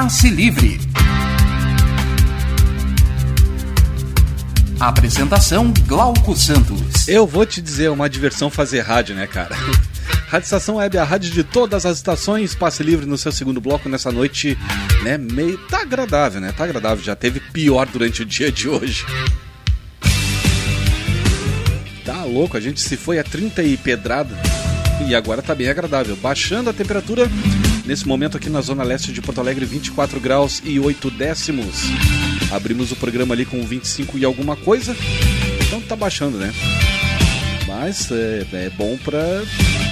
Passe 0.00 0.30
Livre. 0.30 0.78
Apresentação 4.78 5.74
Glauco 5.88 6.36
Santos. 6.36 7.08
Eu 7.08 7.26
vou 7.26 7.44
te 7.44 7.60
dizer, 7.60 7.86
é 7.86 7.90
uma 7.90 8.08
diversão 8.08 8.48
fazer 8.48 8.82
rádio, 8.82 9.16
né, 9.16 9.26
cara? 9.26 9.56
Rádio 10.30 10.44
Estação 10.44 10.76
Web, 10.76 10.98
a 10.98 11.02
rádio 11.02 11.32
de 11.32 11.42
todas 11.42 11.84
as 11.84 11.96
estações, 11.96 12.54
passe 12.54 12.84
livre 12.84 13.06
no 13.06 13.18
seu 13.18 13.32
segundo 13.32 13.60
bloco 13.60 13.88
nessa 13.88 14.12
noite, 14.12 14.56
né? 15.02 15.18
Meio. 15.18 15.58
Tá 15.66 15.80
agradável, 15.80 16.40
né? 16.40 16.52
Tá 16.56 16.62
agradável. 16.62 17.02
Já 17.02 17.16
teve 17.16 17.40
pior 17.40 17.84
durante 17.88 18.22
o 18.22 18.24
dia 18.24 18.52
de 18.52 18.68
hoje. 18.68 19.04
Tá 22.04 22.22
louco, 22.22 22.56
a 22.56 22.60
gente 22.60 22.80
se 22.80 22.96
foi 22.96 23.18
a 23.18 23.24
30 23.24 23.64
e 23.64 23.76
pedrada. 23.76 24.32
E 25.08 25.14
agora 25.16 25.42
tá 25.42 25.56
bem 25.56 25.68
agradável. 25.68 26.14
Baixando 26.14 26.70
a 26.70 26.72
temperatura 26.72 27.28
nesse 27.88 28.06
momento 28.06 28.36
aqui 28.36 28.50
na 28.50 28.60
zona 28.60 28.82
leste 28.82 29.14
de 29.14 29.22
Porto 29.22 29.40
Alegre, 29.40 29.64
24 29.64 30.20
graus 30.20 30.60
e 30.62 30.78
8 30.78 31.10
décimos. 31.10 31.84
Abrimos 32.52 32.92
o 32.92 32.96
programa 32.96 33.34
ali 33.34 33.46
com 33.46 33.64
25 33.64 34.18
e 34.18 34.26
alguma 34.26 34.54
coisa. 34.56 34.94
Então 35.66 35.80
tá 35.80 35.96
baixando, 35.96 36.36
né? 36.36 36.52
Mas 37.66 38.10
é, 38.10 38.46
é 38.52 38.70
bom 38.76 38.98
pra 38.98 39.42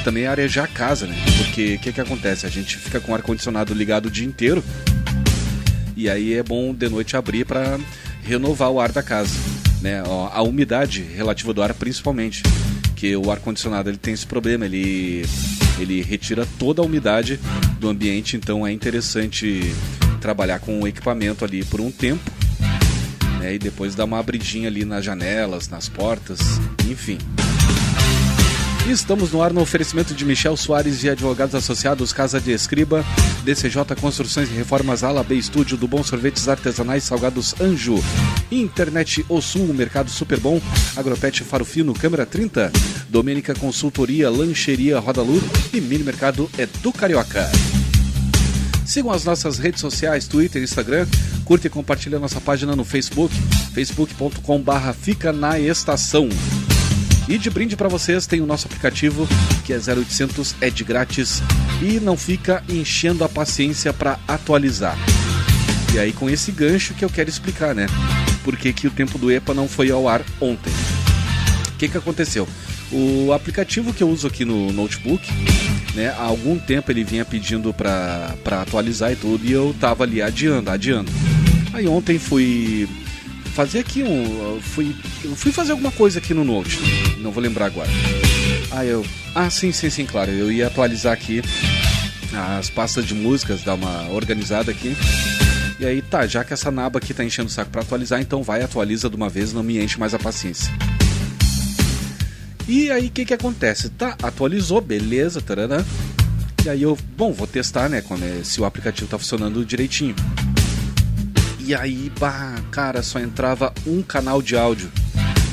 também 0.05 0.27
arejar 0.27 0.65
a 0.65 0.69
casa, 0.69 1.07
né? 1.07 1.17
Porque 1.39 1.77
o 1.77 1.79
que, 1.79 1.93
que 1.95 2.01
acontece? 2.01 2.45
A 2.45 2.51
gente 2.51 2.77
fica 2.77 3.01
com 3.01 3.13
o 3.13 3.15
ar-condicionado 3.15 3.73
ligado 3.73 4.07
o 4.07 4.11
dia 4.11 4.27
inteiro. 4.27 4.63
E 5.97 6.11
aí 6.11 6.35
é 6.35 6.43
bom 6.43 6.75
de 6.75 6.91
noite 6.91 7.17
abrir 7.17 7.47
para 7.47 7.81
renovar 8.23 8.71
o 8.71 8.79
ar 8.79 8.93
da 8.93 9.03
casa, 9.03 9.35
né? 9.81 10.03
A 10.33 10.43
umidade 10.43 11.01
relativa 11.03 11.55
do 11.55 11.63
ar 11.63 11.73
principalmente, 11.73 12.43
que 12.95 13.17
o 13.17 13.31
ar 13.31 13.39
condicionado 13.39 13.89
ele 13.89 13.97
tem 13.97 14.13
esse 14.13 14.27
problema, 14.27 14.67
ele 14.67 15.25
ele 15.79 16.03
retira 16.03 16.47
toda 16.59 16.83
a 16.83 16.85
umidade 16.85 17.39
do 17.79 17.89
ambiente, 17.89 18.37
então 18.37 18.67
é 18.67 18.73
interessante 18.73 19.75
trabalhar 20.21 20.59
com 20.59 20.81
o 20.81 20.89
equipamento 20.89 21.45
ali 21.45 21.65
por 21.65 21.81
um 21.81 21.91
tempo, 21.91 22.31
né? 23.39 23.55
E 23.55 23.59
depois 23.59 23.95
dar 23.95 24.05
uma 24.05 24.19
abridinha 24.19 24.69
ali 24.69 24.85
nas 24.85 25.05
janelas, 25.05 25.69
nas 25.69 25.89
portas, 25.89 26.41
enfim. 26.89 27.19
Estamos 28.89 29.33
no 29.33 29.43
ar 29.43 29.53
no 29.53 29.61
oferecimento 29.61 30.15
de 30.15 30.25
Michel 30.25 30.57
Soares 30.57 31.03
e 31.03 31.11
advogados 31.11 31.57
associados 31.57 32.13
Casa 32.13 32.41
de 32.41 32.53
Escriba, 32.53 33.05
DCJ 33.43 33.97
Construções 34.01 34.49
e 34.49 34.53
Reformas 34.53 35.03
Ala 35.03 35.25
B 35.25 35.35
Estúdio 35.35 35.77
do 35.77 35.89
Bom 35.89 36.05
Sorvetes 36.05 36.49
Artesanais 36.49 37.03
Salgados 37.03 37.53
Anjo, 37.61 37.97
Internet 38.51 39.27
O 39.29 39.41
Sul, 39.43 39.75
Mercado 39.75 40.09
Super 40.09 40.39
Bom, 40.39 40.61
Agropet 40.95 41.43
Faro 41.43 41.65
Fino, 41.65 41.93
Câmera 41.95 42.25
30, 42.25 42.71
Domênica 43.09 43.57
Consultoria, 43.57 44.31
Lancheria 44.31 45.01
Rodalu 45.01 45.43
e 45.75 45.81
Mini 45.81 46.05
Mercado 46.05 46.49
é 46.57 46.65
do 46.67 46.93
Carioca. 46.93 47.51
Sigam 48.87 49.11
as 49.11 49.25
nossas 49.25 49.59
redes 49.59 49.81
sociais, 49.81 50.29
Twitter, 50.29 50.63
Instagram. 50.63 51.09
Curte 51.45 51.67
e 51.67 51.71
compartilhe 51.71 52.15
a 52.15 52.21
nossa 52.21 52.41
página 52.41 52.77
no 52.77 52.85
Facebook, 52.85 53.35
facebook.com 53.75 54.61
barra 54.61 54.93
Fica 54.93 55.33
na 55.33 55.59
Estação. 55.59 56.29
E 57.29 57.39
de 57.39 57.51
brinde 57.51 57.77
para 57.77 57.89
vocês 57.89 58.27
tem 58.27 58.41
o 58.41 58.47
nosso 58.47 58.67
aplicativo 58.67 59.29
que 59.65 59.73
é 59.73 59.77
0800, 59.79 60.55
é 60.61 60.71
de 60.71 60.85
grátis 60.85 61.43
e 61.83 61.99
não 61.99 62.17
fica 62.17 62.63
enchendo 62.69 63.25
a 63.25 63.29
paciência 63.29 63.93
para 63.93 64.19
atualizar. 64.29 64.97
E 65.93 65.99
aí 65.99 66.13
com 66.13 66.31
esse 66.31 66.53
gancho 66.53 66.95
que 66.95 67.05
eu 67.05 67.11
quero 67.11 67.29
explicar, 67.29 67.75
né? 67.75 67.87
Por 68.45 68.57
que, 68.57 68.73
que 68.73 68.87
o 68.87 68.91
tempo 68.91 69.19
do 69.19 69.31
EPA 69.31 69.53
não 69.53 69.67
foi 69.67 69.91
ao 69.91 70.09
ar 70.09 70.23
ontem? 70.41 70.73
O 71.75 71.79
que, 71.79 71.89
que 71.89 71.99
aconteceu? 71.99 72.47
O 72.93 73.33
aplicativo 73.33 73.93
que 73.93 74.03
eu 74.05 74.09
uso 74.09 74.29
aqui 74.29 74.45
no 74.45 74.73
notebook, 74.73 75.29
né, 75.95 76.11
há 76.11 76.23
algum 76.23 76.57
tempo 76.57 76.93
ele 76.93 77.03
vinha 77.03 77.25
pedindo 77.25 77.75
para 77.75 78.37
atualizar 78.63 79.11
e 79.11 79.17
tudo, 79.17 79.45
e 79.45 79.51
eu 79.51 79.75
tava 79.81 80.05
ali 80.05 80.23
adiando, 80.23 80.71
adiando. 80.71 81.11
Aí 81.73 81.89
ontem 81.89 82.19
fui 82.21 82.89
fazer 83.57 83.79
aqui 83.79 84.03
um. 84.03 84.61
Fui, 84.61 84.95
eu 85.25 85.35
fui 85.35 85.51
fazer 85.51 85.73
alguma 85.73 85.91
coisa 85.91 86.19
aqui 86.19 86.35
no 86.35 86.45
Note, 86.45 86.79
não 87.19 87.33
vou 87.33 87.43
lembrar 87.43 87.65
agora. 87.67 87.89
Aí 88.71 88.89
eu. 88.91 89.05
Ah, 89.35 89.49
sim, 89.49 89.73
sim, 89.73 89.89
sim, 89.89 90.05
claro. 90.05 90.31
Eu 90.31 90.53
ia 90.53 90.67
atualizar 90.67 91.15
aqui 91.15 91.43
as 92.59 92.69
pastas 92.69 93.07
de 93.07 93.15
músicas, 93.15 93.63
dar 93.63 93.75
uma 93.75 94.11
organizada 94.11 94.71
aqui. 94.71 94.95
E 95.81 95.87
aí, 95.87 96.03
tá, 96.03 96.27
já 96.27 96.45
que 96.45 96.53
essa 96.53 96.71
naba 96.71 96.99
aqui 96.99 97.15
tá 97.15 97.25
enchendo 97.25 97.49
o 97.49 97.53
saco 97.53 97.71
pra 97.71 97.81
atualizar, 97.83 98.21
então 98.21 98.43
vai, 98.43 98.63
atualiza 98.63 99.09
de 99.09 99.17
uma 99.17 99.29
vez, 99.29 99.53
não 99.55 99.63
me 99.63 99.83
enche 99.83 99.99
mais 99.99 100.13
a 100.15 100.19
paciência. 100.19 100.71
E 102.69 102.91
aí, 102.91 103.07
o 103.07 103.11
que 103.11 103.25
que 103.25 103.35
acontece? 103.35 103.89
Tá, 103.91 104.17
atualizou, 104.23 104.81
beleza, 104.81 105.41
taranã. 105.41 105.85
E 106.65 106.69
aí 106.69 106.83
eu, 106.83 106.99
bom, 107.17 107.33
vou 107.33 107.47
testar, 107.47 107.89
né, 107.89 108.01
quando 108.03 108.25
é- 108.25 108.43
se 108.43 108.61
o 108.61 108.65
aplicativo 108.65 109.09
tá 109.09 109.19
funcionando 109.19 109.65
direitinho. 109.65 110.15
E 111.67 111.75
aí, 111.75 112.13
bah, 112.21 112.55
cara, 112.71 113.03
só 113.03 113.19
entrava 113.19 113.73
um 113.87 114.01
canal 114.01 114.41
de 114.41 114.57
áudio 114.57 114.89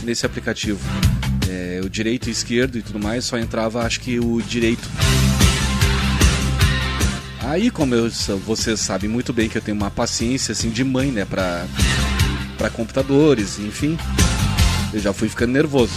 nesse 0.04 0.26
aplicativo. 0.26 0.80
É, 1.50 1.82
o 1.84 1.90
direito 1.90 2.30
e 2.30 2.32
esquerdo 2.32 2.78
e 2.78 2.82
tudo 2.84 3.00
mais, 3.00 3.26
só 3.26 3.38
entrava, 3.38 3.82
acho 3.84 4.00
que 4.00 4.20
o 4.20 4.40
direito. 4.42 4.88
Aí, 7.42 7.70
como 7.72 7.94
eu, 7.96 8.10
vocês 8.46 8.80
sabem 8.80 9.10
muito 9.10 9.34
bem 9.34 9.50
que 9.50 9.58
eu 9.58 9.62
tenho 9.62 9.76
uma 9.76 9.90
paciência 9.92 10.52
assim 10.52 10.70
de 10.70 10.84
mãe, 10.84 11.12
né, 11.12 11.26
pra, 11.26 11.66
pra 12.58 12.70
computadores, 12.70 13.60
enfim, 13.60 13.98
eu 14.94 15.00
já 15.00 15.12
fui 15.14 15.28
ficando 15.28 15.52
nervoso. 15.52 15.94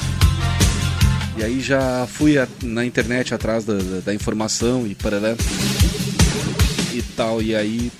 E 1.38 1.44
aí 1.44 1.61
já 1.61 2.07
fui 2.11 2.38
a- 2.38 2.48
na 2.62 2.85
internet 2.87 3.35
atrás 3.35 3.64
da, 3.64 3.74
da, 3.74 4.00
da 4.07 4.14
informação 4.14 4.87
e 4.87 4.94
parará 4.94 5.37
e 6.98 7.02
tal. 7.02 7.42
E 7.42 7.54
aí 7.54 7.90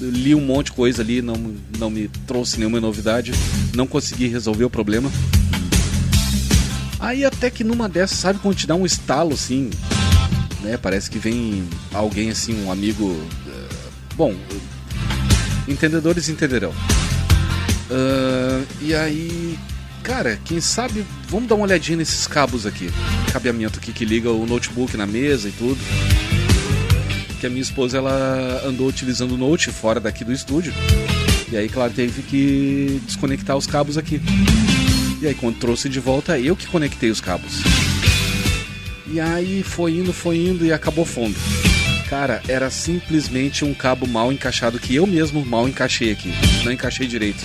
li 0.00 0.34
um 0.34 0.40
monte 0.40 0.66
de 0.66 0.72
coisa 0.72 1.02
ali, 1.02 1.22
não, 1.22 1.54
não 1.78 1.90
me 1.90 2.08
trouxe 2.26 2.58
nenhuma 2.58 2.80
novidade, 2.80 3.32
não 3.74 3.86
consegui 3.86 4.28
resolver 4.28 4.64
o 4.64 4.70
problema. 4.70 5.10
Aí 6.98 7.24
até 7.24 7.50
que 7.50 7.64
numa 7.64 7.88
dessas, 7.88 8.18
sabe 8.18 8.38
quando 8.38 8.56
te 8.56 8.66
dá 8.66 8.74
um 8.74 8.86
estalo 8.86 9.34
assim, 9.34 9.70
né? 10.60 10.76
Parece 10.76 11.10
que 11.10 11.18
vem 11.18 11.64
alguém 11.92 12.30
assim, 12.30 12.64
um 12.64 12.70
amigo. 12.70 13.20
eh, 13.48 13.74
bom, 14.14 14.34
entendedores 15.66 16.28
entenderão. 16.28 16.72
Ah, 17.90 18.62
e 18.80 18.94
aí, 18.94 19.58
cara, 20.02 20.38
quem 20.44 20.60
sabe, 20.60 21.04
vamos 21.28 21.48
dar 21.48 21.56
uma 21.56 21.64
olhadinha 21.64 21.98
nesses 21.98 22.26
cabos 22.26 22.64
aqui. 22.66 22.90
Cabeamento 23.32 23.78
aqui 23.78 23.92
que 23.92 24.04
liga 24.04 24.30
o 24.30 24.46
notebook 24.46 24.96
na 24.96 25.06
mesa 25.06 25.48
e 25.48 25.52
tudo. 25.52 25.78
Que 27.42 27.48
a 27.48 27.50
minha 27.50 27.60
esposa 27.60 27.98
ela 27.98 28.62
andou 28.64 28.86
utilizando 28.86 29.32
o 29.32 29.36
note 29.36 29.68
fora 29.72 29.98
daqui 29.98 30.22
do 30.22 30.32
estúdio. 30.32 30.72
E 31.50 31.56
aí, 31.56 31.68
claro, 31.68 31.92
teve 31.92 32.22
que 32.22 33.02
desconectar 33.04 33.56
os 33.56 33.66
cabos 33.66 33.98
aqui. 33.98 34.20
E 35.20 35.26
aí, 35.26 35.34
quando 35.34 35.58
trouxe 35.58 35.88
de 35.88 35.98
volta, 35.98 36.38
eu 36.38 36.54
que 36.54 36.68
conectei 36.68 37.10
os 37.10 37.20
cabos. 37.20 37.60
E 39.08 39.18
aí 39.18 39.64
foi 39.64 39.96
indo, 39.96 40.12
foi 40.12 40.36
indo 40.36 40.64
e 40.64 40.72
acabou 40.72 41.04
fundo. 41.04 41.34
Cara, 42.08 42.40
era 42.46 42.70
simplesmente 42.70 43.64
um 43.64 43.74
cabo 43.74 44.06
mal 44.06 44.32
encaixado 44.32 44.78
que 44.78 44.94
eu 44.94 45.04
mesmo 45.04 45.44
mal 45.44 45.68
encaixei 45.68 46.12
aqui. 46.12 46.32
Não 46.64 46.70
encaixei 46.70 47.08
direito. 47.08 47.44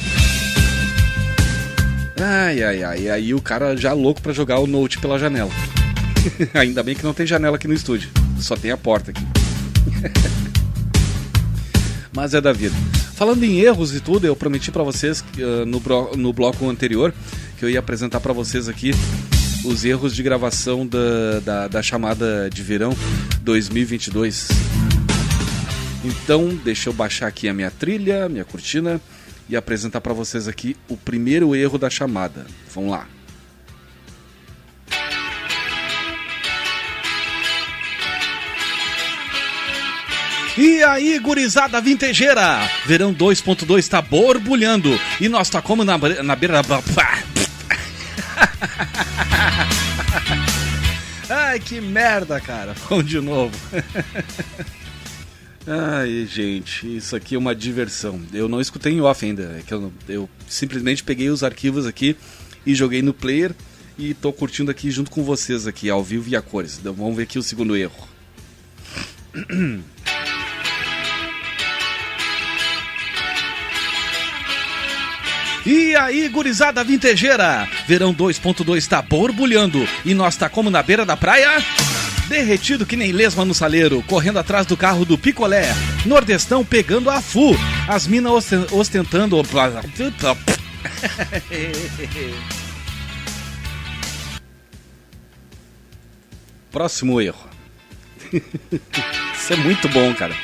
Ai, 2.22 2.62
ai, 2.62 2.84
ai. 2.84 3.00
E 3.00 3.10
aí 3.10 3.34
o 3.34 3.42
cara 3.42 3.76
já 3.76 3.94
louco 3.94 4.22
pra 4.22 4.32
jogar 4.32 4.60
o 4.60 4.68
Note 4.68 5.00
pela 5.00 5.18
janela. 5.18 5.50
Ainda 6.54 6.84
bem 6.84 6.94
que 6.94 7.04
não 7.04 7.16
tem 7.16 7.26
janela 7.26 7.56
aqui 7.56 7.68
no 7.68 7.74
estúdio. 7.74 8.12
Só 8.40 8.56
tem 8.56 8.70
a 8.70 8.78
porta 8.78 9.10
aqui. 9.10 9.37
Mas 12.14 12.34
é 12.34 12.42
da 12.42 12.52
vida. 12.52 12.76
Falando 13.14 13.44
em 13.44 13.60
erros 13.60 13.96
e 13.96 14.00
tudo, 14.00 14.26
eu 14.26 14.36
prometi 14.36 14.72
pra 14.72 14.84
vocês 14.84 15.24
ah, 15.40 15.66
no, 15.66 15.82
no 16.16 16.34
bloco 16.34 16.70
anterior 16.70 17.14
que 17.58 17.66
eu 17.66 17.70
ia 17.70 17.80
apresentar 17.80 18.20
pra 18.20 18.34
vocês 18.34 18.70
aqui 18.70 18.92
os 19.66 19.84
erros 19.84 20.16
de 20.16 20.24
gravação 20.24 20.86
da, 20.86 21.40
da, 21.44 21.68
da 21.68 21.82
chamada 21.82 22.50
de 22.50 22.62
verão 22.62 22.96
2022. 23.42 24.48
Então, 26.04 26.50
deixa 26.64 26.90
eu 26.90 26.94
baixar 26.94 27.28
aqui 27.28 27.50
a 27.50 27.54
minha 27.54 27.72
trilha, 27.72 28.30
minha 28.30 28.46
cortina 28.46 29.02
e 29.50 29.56
apresentar 29.56 30.02
pra 30.02 30.14
vocês 30.14 30.48
aqui 30.48 30.78
o 30.88 30.96
primeiro 30.96 31.56
erro 31.56 31.78
da 31.78 31.90
chamada. 31.90 32.46
Vamos 32.74 32.92
lá. 32.92 33.08
E 40.58 40.82
aí, 40.82 41.20
gurizada 41.20 41.80
vintejeira! 41.80 42.68
Verão 42.88 43.14
2.2 43.14 43.88
tá 43.88 44.02
borbulhando 44.02 44.90
e 45.22 45.30
nós 45.30 45.52
tá 45.52 45.62
como 45.62 45.86
na, 45.86 46.00
na 46.24 46.36
beira 46.36 46.64
da... 46.64 46.82
Ai, 51.30 51.60
que 51.60 51.80
merda, 51.80 52.42
cara. 52.42 52.74
Vamos 52.90 53.06
de 53.06 53.22
novo. 53.22 53.56
Ai, 55.68 56.26
gente, 56.26 56.98
isso 56.98 57.16
aqui 57.16 57.36
é 57.36 57.38
uma 57.38 57.54
diversão. 57.54 58.20
Eu 58.34 58.50
não 58.50 58.60
escutei 58.60 58.94
em 58.94 59.02
off 59.02 59.24
ainda. 59.24 59.58
É 59.60 59.62
que 59.62 59.76
eu, 59.76 59.94
eu 60.10 60.28
simplesmente 60.48 61.04
peguei 61.04 61.30
os 61.30 61.44
arquivos 61.44 61.86
aqui 61.86 62.16
e 62.66 62.74
joguei 62.74 63.04
no 63.04 63.14
player 63.14 63.54
e 63.96 64.16
tô 64.16 64.34
curtindo 64.34 64.72
aqui 64.72 64.90
junto 64.90 65.12
com 65.12 65.24
vocês 65.24 65.68
aqui, 65.68 65.88
ao 65.88 66.04
vivo 66.04 66.30
e 66.30 66.36
a 66.36 66.42
cores. 66.42 66.80
Então, 66.80 66.94
vamos 66.94 67.16
ver 67.16 67.22
aqui 67.24 67.38
o 67.38 67.44
segundo 67.44 67.78
erro. 67.78 68.08
E 75.68 75.94
aí, 75.98 76.30
gurizada 76.30 76.82
vintejeira! 76.82 77.68
Verão 77.86 78.14
2.2 78.16 78.88
tá 78.88 79.02
borbulhando 79.02 79.86
e 80.06 80.14
nós 80.14 80.38
tá 80.38 80.48
como 80.48 80.70
na 80.70 80.82
beira 80.82 81.06
da 81.06 81.18
praia? 81.18 81.62
Derretido 82.30 82.86
que 82.86 82.96
nem 82.96 83.12
lesma 83.12 83.44
no 83.44 83.54
saleiro, 83.54 84.02
correndo 84.04 84.40
atrás 84.40 84.66
do 84.66 84.78
carro 84.78 85.04
do 85.04 85.18
picolé. 85.18 85.66
Nordestão 86.06 86.64
pegando 86.64 87.10
a 87.10 87.22
fu. 87.22 87.54
As 87.88 88.08
minas 88.08 88.32
osten- 88.32 88.66
ostentando. 88.72 89.38
Próximo 96.72 97.22
erro. 97.22 97.48
Isso 98.32 99.54
é 99.54 99.56
muito 99.56 99.88
bom, 99.90 100.14
cara. 100.14 100.36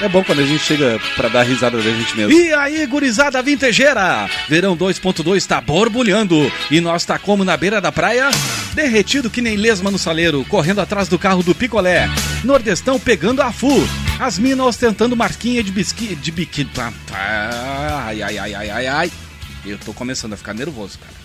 É 0.00 0.08
bom 0.08 0.24
quando 0.24 0.40
a 0.40 0.46
gente 0.46 0.62
chega 0.62 1.00
pra 1.16 1.28
dar 1.28 1.44
risada 1.44 1.76
da 1.76 1.82
gente 1.82 2.16
mesmo. 2.16 2.32
E 2.32 2.52
aí, 2.52 2.84
gurizada 2.86 3.40
vintejeira! 3.42 4.28
Verão 4.48 4.76
2.2 4.76 5.46
tá 5.46 5.60
borbulhando 5.60 6.50
e 6.70 6.80
nós 6.80 7.04
tá 7.04 7.18
como 7.18 7.44
na 7.44 7.56
beira 7.56 7.80
da 7.80 7.92
praia, 7.92 8.28
derretido 8.74 9.30
que 9.30 9.40
nem 9.40 9.56
lesma 9.56 9.90
no 9.90 9.98
saleiro, 9.98 10.44
correndo 10.46 10.80
atrás 10.80 11.08
do 11.08 11.18
carro 11.18 11.42
do 11.42 11.54
picolé. 11.54 12.08
Nordestão 12.42 12.98
pegando 12.98 13.40
a 13.40 13.52
fu. 13.52 13.86
As 14.18 14.38
minas 14.38 14.66
ostentando 14.66 15.16
marquinha 15.16 15.62
de 15.62 15.72
bisqui... 15.72 16.14
de 16.14 16.30
biquíni. 16.30 16.70
Ah, 16.78 16.92
ah, 17.12 18.04
Ai, 18.06 18.22
ai, 18.22 18.38
ai, 18.38 18.54
ai, 18.54 18.70
ai, 18.70 18.86
ai. 18.86 19.12
Eu 19.64 19.78
tô 19.78 19.92
começando 19.92 20.34
a 20.34 20.36
ficar 20.36 20.54
nervoso, 20.54 20.98
cara. 20.98 21.24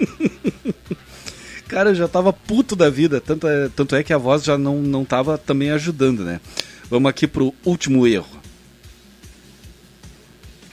Cara, 1.70 1.90
eu 1.90 1.94
já 1.94 2.08
tava 2.08 2.32
puto 2.32 2.74
da 2.74 2.90
vida, 2.90 3.20
tanto 3.20 3.46
é, 3.46 3.68
tanto 3.68 3.94
é 3.94 4.02
que 4.02 4.12
a 4.12 4.18
voz 4.18 4.42
já 4.42 4.58
não, 4.58 4.78
não 4.78 5.04
tava 5.04 5.38
também 5.38 5.70
ajudando, 5.70 6.24
né? 6.24 6.40
Vamos 6.90 7.08
aqui 7.08 7.28
pro 7.28 7.54
último 7.64 8.08
erro. 8.08 8.26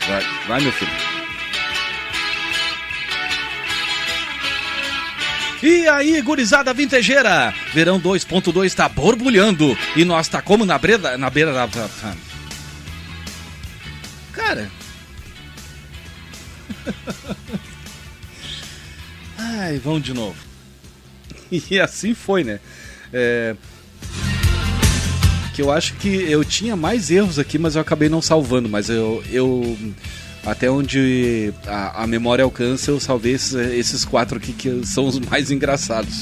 Vai, 0.08 0.24
vai 0.48 0.62
meu 0.62 0.72
filho. 0.72 0.92
E 5.62 5.88
aí, 5.88 6.20
gurizada 6.24 6.74
vintejeira? 6.74 7.54
Verão 7.76 8.02
2.2 8.02 8.74
tá 8.74 8.90
borbulhando 8.90 9.78
e 9.96 10.04
nós 10.04 10.28
tá 10.28 10.42
como 10.42 10.66
na 10.66 10.80
beira, 10.80 11.16
na 11.16 11.30
beira 11.30 11.54
da... 11.54 11.70
Cara... 14.34 14.72
Ai, 19.38 19.78
vamos 19.78 20.02
de 20.02 20.16
novo. 20.16 20.47
E 21.72 21.80
assim 21.80 22.14
foi, 22.14 22.44
né? 22.44 22.60
É... 23.14 23.56
Que 25.54 25.62
eu 25.62 25.72
acho 25.72 25.96
que 25.96 26.08
eu 26.08 26.46
tinha 26.46 26.76
mais 26.76 27.10
erros 27.10 27.40
aqui, 27.40 27.58
mas 27.58 27.76
eu 27.76 27.82
acabei 27.82 28.10
não 28.10 28.22
salvando. 28.22 28.70
Mas 28.70 28.90
eu, 28.90 29.24
eu 29.32 29.78
até 30.46 30.72
onde 30.72 31.54
a, 31.66 32.04
a 32.04 32.08
memória 32.08 32.44
alcança, 32.44 32.92
eu 32.92 33.00
salvei 33.00 33.34
esses, 33.34 33.54
esses 33.54 34.06
quatro 34.06 34.38
aqui 34.38 34.54
que 34.54 34.86
são 34.86 35.06
os 35.06 35.20
mais 35.20 35.52
engraçados. 35.52 36.22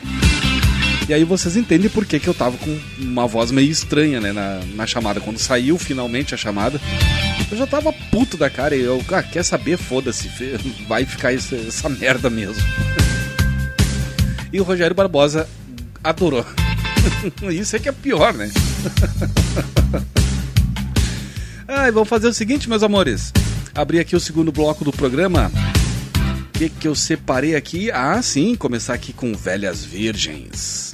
e 1.08 1.14
aí 1.14 1.24
vocês 1.24 1.56
entendem 1.56 1.88
por 1.88 2.04
que, 2.04 2.20
que 2.20 2.28
eu 2.28 2.34
tava 2.34 2.58
com 2.58 2.78
uma 2.98 3.26
voz 3.26 3.50
meio 3.50 3.70
estranha, 3.70 4.20
né, 4.20 4.32
na, 4.32 4.60
na 4.74 4.86
chamada. 4.86 5.20
Quando 5.20 5.38
saiu 5.38 5.78
finalmente 5.78 6.34
a 6.34 6.36
chamada, 6.36 6.78
eu 7.50 7.56
já 7.56 7.66
tava 7.66 7.92
puto 7.92 8.36
da 8.36 8.50
cara 8.50 8.76
e 8.76 8.82
eu, 8.82 9.02
ah, 9.10 9.22
quer 9.22 9.42
saber, 9.42 9.78
foda-se, 9.78 10.28
vai 10.86 11.06
ficar 11.06 11.32
essa, 11.32 11.56
essa 11.56 11.88
merda 11.88 12.28
mesmo. 12.28 12.62
E 14.52 14.60
o 14.60 14.64
Rogério 14.64 14.94
Barbosa 14.94 15.48
adorou. 16.02 16.44
Isso 17.50 17.76
é 17.76 17.78
que 17.78 17.88
é 17.88 17.92
pior, 17.92 18.34
né? 18.34 18.50
Ai, 21.66 21.92
vamos 21.92 22.08
fazer 22.08 22.28
o 22.28 22.32
seguinte, 22.32 22.68
meus 22.68 22.82
amores. 22.82 23.32
Abrir 23.74 24.00
aqui 24.00 24.16
o 24.16 24.20
segundo 24.20 24.50
bloco 24.50 24.84
do 24.84 24.92
programa. 24.92 25.52
O 26.54 26.58
que, 26.58 26.68
que 26.68 26.88
eu 26.88 26.94
separei 26.94 27.54
aqui? 27.54 27.90
Ah, 27.90 28.20
sim, 28.22 28.54
começar 28.56 28.94
aqui 28.94 29.12
com 29.12 29.34
Velhas 29.34 29.84
Virgens. 29.84 30.87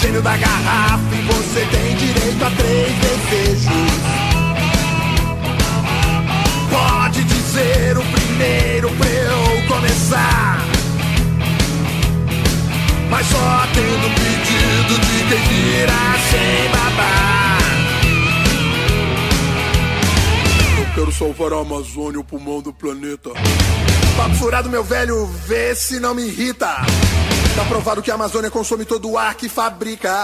Gênio 0.00 0.22
da 0.22 0.36
garrafa 0.36 1.14
e 1.14 1.22
você 1.22 1.66
tem 1.66 1.96
direito 1.96 2.44
a 2.44 2.50
três 2.50 2.94
desejos. 2.98 3.72
Pode 6.70 7.24
dizer 7.24 7.98
o 7.98 8.02
primeiro 8.02 8.90
pra 8.90 9.08
eu 9.08 9.66
começar. 9.66 10.58
Mas 13.10 13.26
só 13.26 13.66
tendo 13.74 14.14
pedido 14.14 15.00
de 15.00 15.28
quem 15.28 15.48
vira 15.48 15.92
sem 16.30 16.70
babar. 16.70 17.58
Eu 20.78 20.94
quero 20.94 21.12
salvar 21.12 21.52
a 21.52 21.60
Amazônia, 21.60 22.20
o 22.20 22.24
pulmão 22.24 22.60
do 22.60 22.72
planeta. 22.72 23.30
Papo 24.16 24.34
furado, 24.34 24.68
meu 24.68 24.84
velho, 24.84 25.26
vê 25.46 25.74
se 25.74 25.98
não 25.98 26.14
me 26.14 26.22
irrita. 26.26 26.84
Tá 27.58 27.64
provado 27.64 28.00
que 28.00 28.08
a 28.08 28.14
Amazônia 28.14 28.52
consome 28.52 28.84
todo 28.84 29.10
o 29.10 29.18
ar 29.18 29.34
que 29.34 29.48
fabrica. 29.48 30.22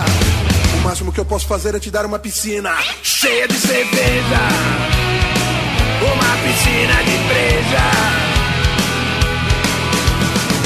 O 0.79 0.85
máximo 0.85 1.13
que 1.13 1.19
eu 1.19 1.25
posso 1.25 1.49
fazer 1.49 1.75
é 1.75 1.81
te 1.81 1.91
dar 1.91 2.07
uma 2.07 2.17
piscina 2.17 2.73
cheia 3.03 3.49
de 3.49 3.55
cerveja. 3.55 4.39
Uma 6.01 6.37
piscina 6.45 6.95
de 7.03 7.19
breja. 7.27 7.91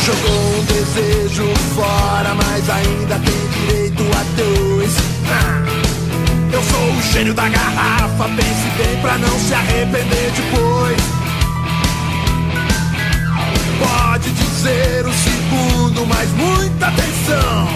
Jogou 0.05 0.59
um 0.59 0.65
desejo 0.65 1.47
fora, 1.75 2.35
mas 2.35 2.69
ainda 2.69 3.19
tem 3.19 3.49
direito 3.49 4.03
a 4.03 4.23
dois. 4.37 4.93
Ah. 5.33 6.53
Eu 6.53 6.63
sou 6.63 6.99
o 6.99 7.03
gênio 7.15 7.33
da 7.33 7.49
garrafa, 7.49 8.25
pense 8.25 8.69
bem 8.77 9.01
pra 9.01 9.17
não 9.17 9.41
se 9.41 9.55
arrepender 9.55 10.33
depois. 10.33 11.28
Pode 13.79 14.31
dizer 14.31 15.07
o 15.07 15.13
segundo, 15.13 16.07
mas 16.07 16.31
muita 16.33 16.89
atenção. 16.89 17.69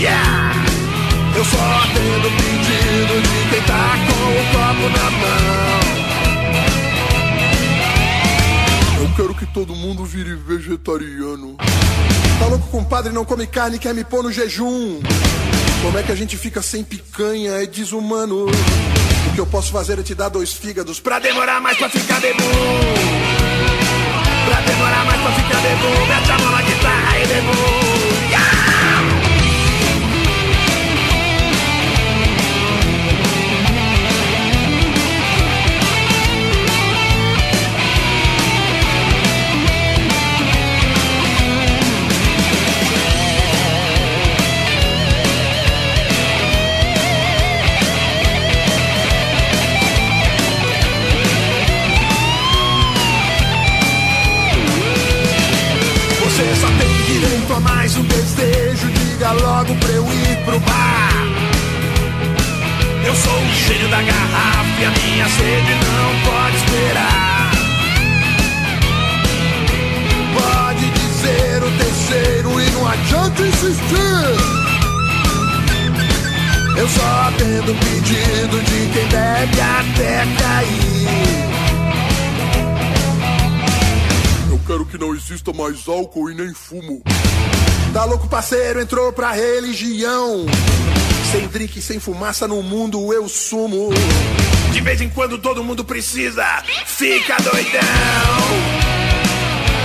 Yeah! 0.00 0.54
Eu 1.36 1.44
só 1.44 1.58
atendo 1.84 2.30
pedido 2.36 3.20
de 3.22 3.50
quem 3.50 3.62
tá 3.62 3.96
com 4.06 4.30
o 4.32 4.44
copo 4.52 4.88
na 4.98 5.10
mão. 5.10 5.80
Eu 9.00 9.08
quero 9.16 9.34
que 9.34 9.46
todo 9.46 9.74
mundo 9.74 10.04
vire 10.04 10.34
vegetariano. 10.34 11.56
Tá 12.38 12.46
louco, 12.46 12.68
compadre? 12.68 13.12
Não 13.12 13.24
come 13.24 13.46
carne, 13.46 13.78
quer 13.78 13.94
me 13.94 14.04
pôr 14.04 14.22
no 14.22 14.32
jejum. 14.32 15.00
Como 15.82 15.98
é 15.98 16.02
que 16.02 16.12
a 16.12 16.14
gente 16.14 16.36
fica 16.36 16.60
sem 16.60 16.82
picanha? 16.82 17.52
É 17.52 17.66
desumano. 17.66 18.46
O 18.46 19.34
que 19.34 19.40
eu 19.40 19.46
posso 19.46 19.70
fazer 19.70 19.98
é 19.98 20.02
te 20.02 20.14
dar 20.14 20.28
dois 20.28 20.52
fígados 20.52 20.98
pra 20.98 21.18
demorar 21.18 21.60
mais 21.60 21.78
pra 21.78 21.88
ficar 21.88 22.20
debum. 22.20 23.29
Debum. 25.62 26.06
Mete 26.06 26.32
a 26.32 26.38
mão 26.38 26.52
na 26.52 26.62
debum. 27.26 27.89
Mais 57.90 57.96
um 57.96 58.04
desejo. 58.04 58.86
Diga 58.88 59.32
logo 59.32 59.74
pra 59.76 59.90
eu 59.90 60.04
ir 60.04 60.44
pro 60.44 60.60
bar. 60.60 61.12
Eu 63.04 63.14
sou 63.14 63.32
o 63.32 63.54
gênio 63.66 63.88
da 63.88 64.02
garrafa 64.02 64.80
e 64.80 64.84
a 64.84 64.90
minha 64.90 65.28
sede 65.28 65.74
não 65.74 66.20
pode 66.30 66.56
esperar. 66.56 67.50
Pode 70.38 70.90
dizer 70.90 71.62
o 71.62 71.70
terceiro 71.78 72.60
e 72.60 72.70
não 72.70 72.88
adianta 72.88 73.42
insistir. 73.42 74.36
Eu 76.76 76.88
só 76.88 77.28
atendo 77.28 77.74
pedido 77.74 78.62
de 78.62 78.88
quem 78.92 79.08
bebe 79.08 79.60
até 79.60 80.26
cair. 80.38 81.50
Eu 84.50 84.60
quero 84.66 84.86
que 84.86 84.96
não 84.96 85.14
exista 85.14 85.52
mais 85.52 85.88
álcool 85.88 86.30
e 86.30 86.34
nem 86.34 86.54
fumo. 86.54 87.02
Tá 87.92 88.04
louco, 88.04 88.28
parceiro, 88.28 88.80
entrou 88.80 89.12
pra 89.12 89.32
religião. 89.32 90.46
Sem 91.32 91.48
drink, 91.48 91.82
sem 91.82 91.98
fumaça 91.98 92.46
no 92.46 92.62
mundo 92.62 93.12
eu 93.12 93.28
sumo. 93.28 93.90
De 94.72 94.80
vez 94.80 95.00
em 95.00 95.08
quando 95.08 95.38
todo 95.38 95.64
mundo 95.64 95.84
precisa, 95.84 96.44
fica 96.86 97.36
doidão. 97.42 97.80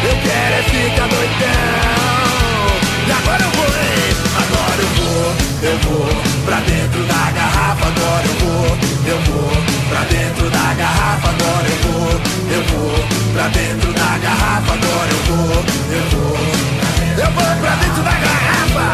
Eu 0.04 0.16
quero 0.22 0.56
é 0.56 0.64
ficar 0.64 1.08
doidão. 1.08 1.96
E 3.08 3.12
agora 3.12 3.44
eu 3.44 3.50
vou, 3.50 3.66
hein? 3.66 4.16
Agora 4.38 4.82
eu 4.82 4.88
vou, 4.88 5.70
eu 5.72 5.78
vou 5.80 6.46
pra 6.46 6.60
dentro 6.60 7.04
da 7.06 7.32
garrafa. 7.32 7.88
Agora 7.88 8.26
eu 8.28 8.34
vou, 8.46 8.78
eu 9.08 9.20
vou 9.22 9.52
pra 9.90 10.04
dentro 10.04 10.50
da 10.52 10.74
garrafa. 10.76 11.30
Agora 11.30 11.68
eu 11.68 11.92
vou, 11.92 12.12
eu 12.54 12.64
vou 12.66 13.06
pra 13.34 13.48
dentro 13.48 13.94
da 13.94 14.18
garrafa. 14.20 14.74
Agora 14.74 15.12
eu 15.12 15.36
vou, 15.36 15.66
eu 15.92 16.04
vou. 16.12 16.55
Eu 17.18 17.32
vou 17.32 17.44
pra 17.62 17.76
dentro 17.76 18.04
da 18.04 18.12
garrafa. 18.12 18.88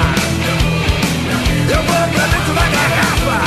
Eu 1.70 1.84
vou 1.84 2.08
pra 2.14 2.26
dentro 2.28 2.54
da 2.54 2.62
garrafa. 2.62 3.38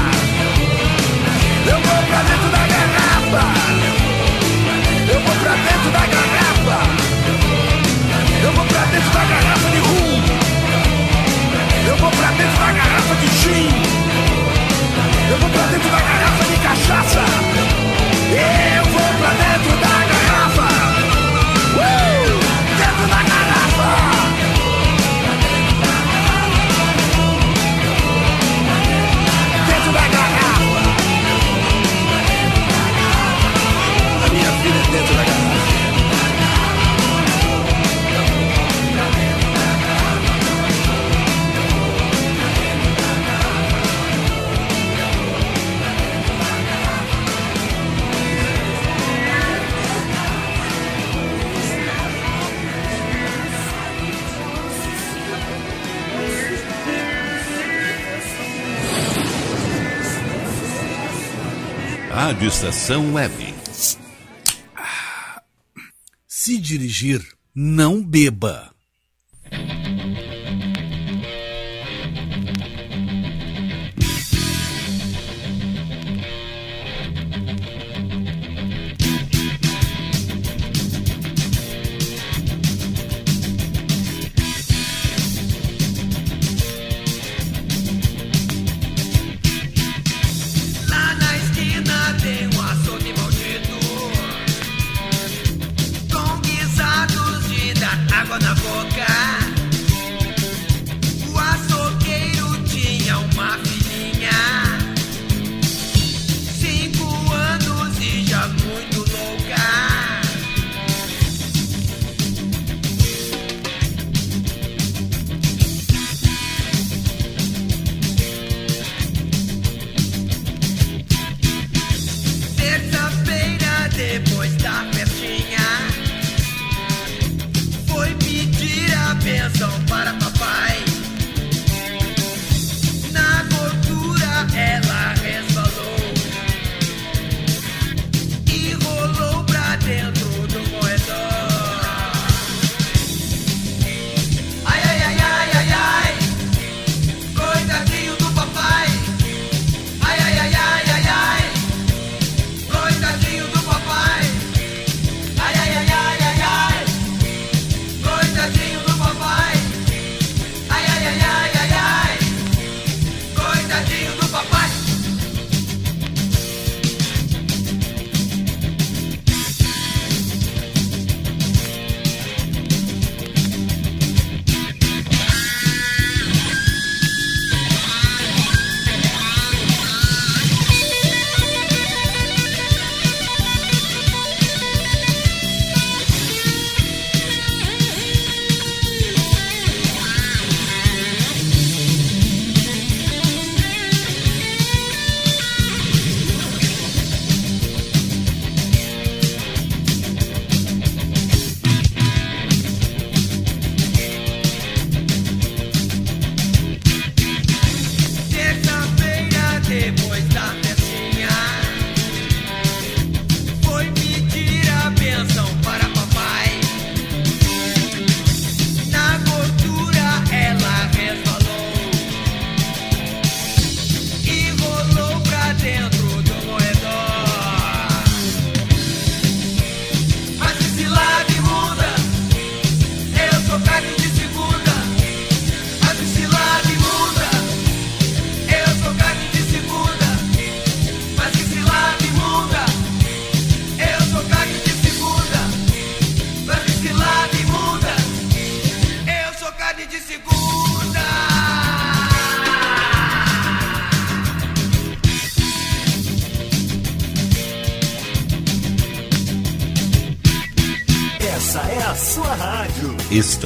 Eu 1.67 1.81
vou 1.81 2.03
pra 2.09 2.23
dentro 2.23 2.49
da 2.51 2.63
garrafa. 2.73 3.43
Eu 5.13 5.21
vou 5.21 5.35
pra 5.37 5.55
dentro 5.55 5.91
da 5.91 6.07
garrafa. 6.15 6.79
Eu 8.43 8.53
vou 8.53 8.65
pra 8.65 8.85
dentro 8.87 9.11
da 9.11 9.25
garrafa 9.25 9.71
de 9.71 9.79
rum. 9.79 10.23
Eu 11.87 11.97
vou 11.97 12.11
pra 12.11 12.31
dentro 12.33 12.59
da 12.59 12.73
garrafa 12.73 13.15
de 13.15 13.27
gin. 13.29 13.71
Eu 15.31 15.39
vou 15.39 15.51
pra 15.51 15.67
dentro 15.67 15.91
da 15.91 16.01
garrafa 16.01 16.45
de 16.45 16.57
cachaça. 16.59 17.74
Rádio 62.25 62.49
Estação 62.49 63.13
Web. 63.13 63.55
Se 66.27 66.57
dirigir, 66.57 67.21
não 67.55 68.03
beba. 68.03 68.74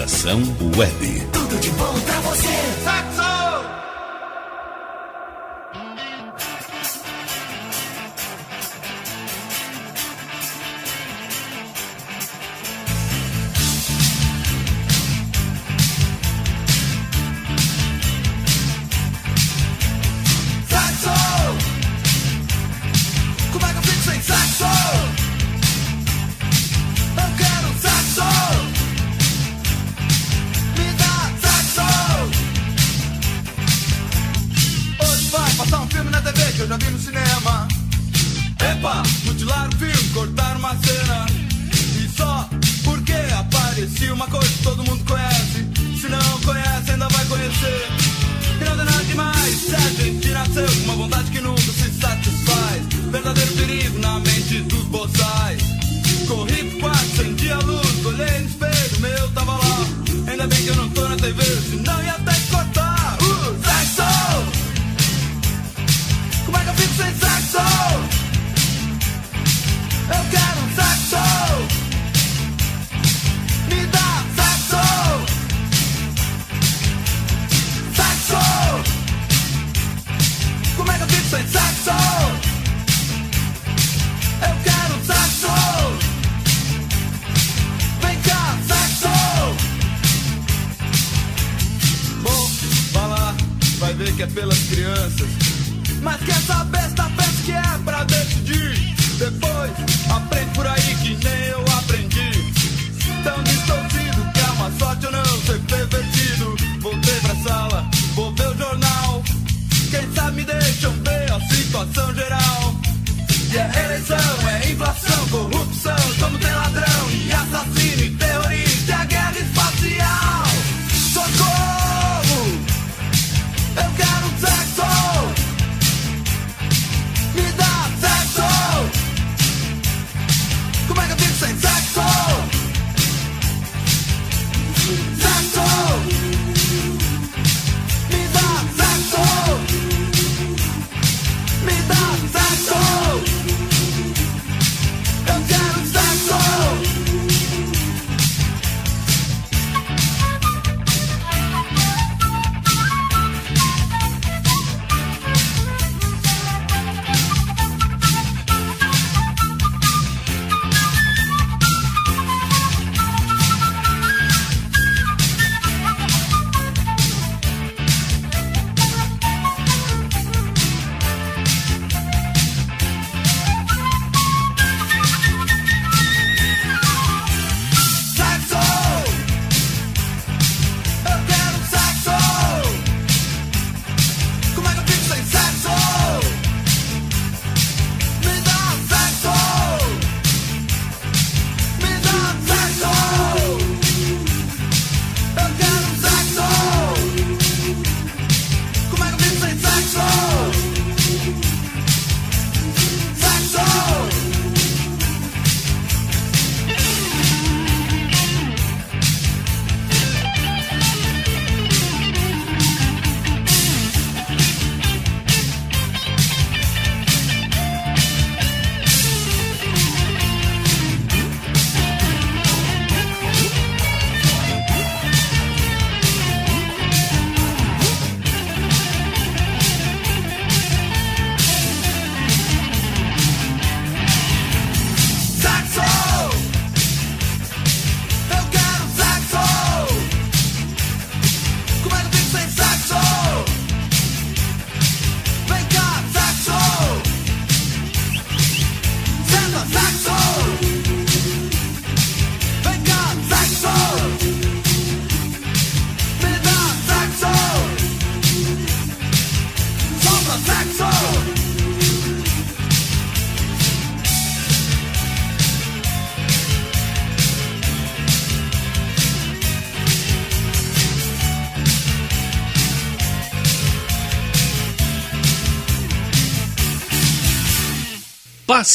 Estação 0.09 0.41
Web. 0.75 1.28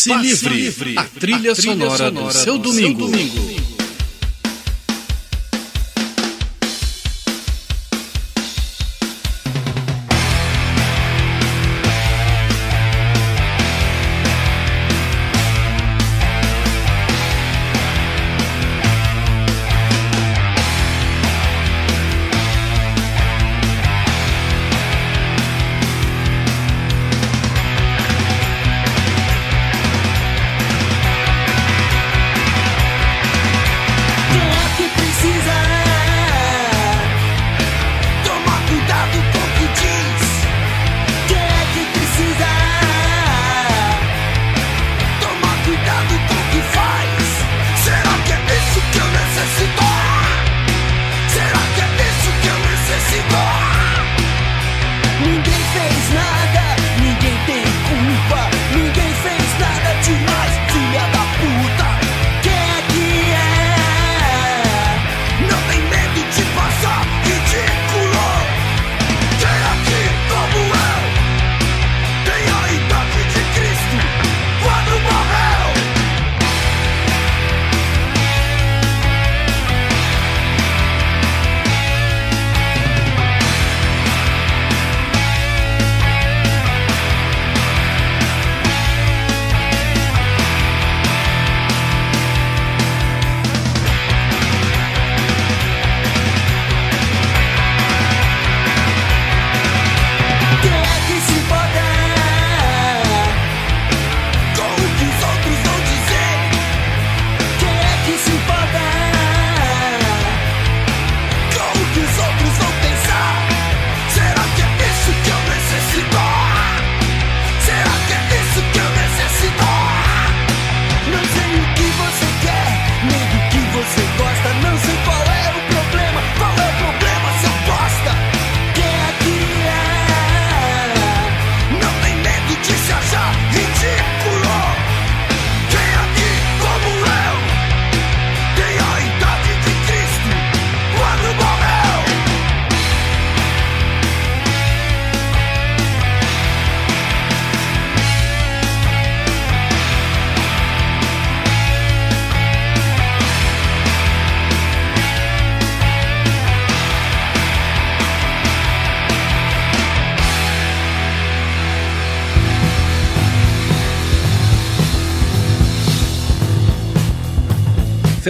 Se, 0.03 0.13
livre. 0.13 0.53
livre. 0.53 0.97
A 0.97 1.03
trilha, 1.05 1.53
a 1.53 1.55
trilha 1.55 1.55
sonora, 1.55 1.97
sonora, 2.09 2.27
do 2.27 2.33
seu 2.33 2.57
domingo. 2.57 3.07
Seu 3.07 3.09
domingo. 3.09 3.62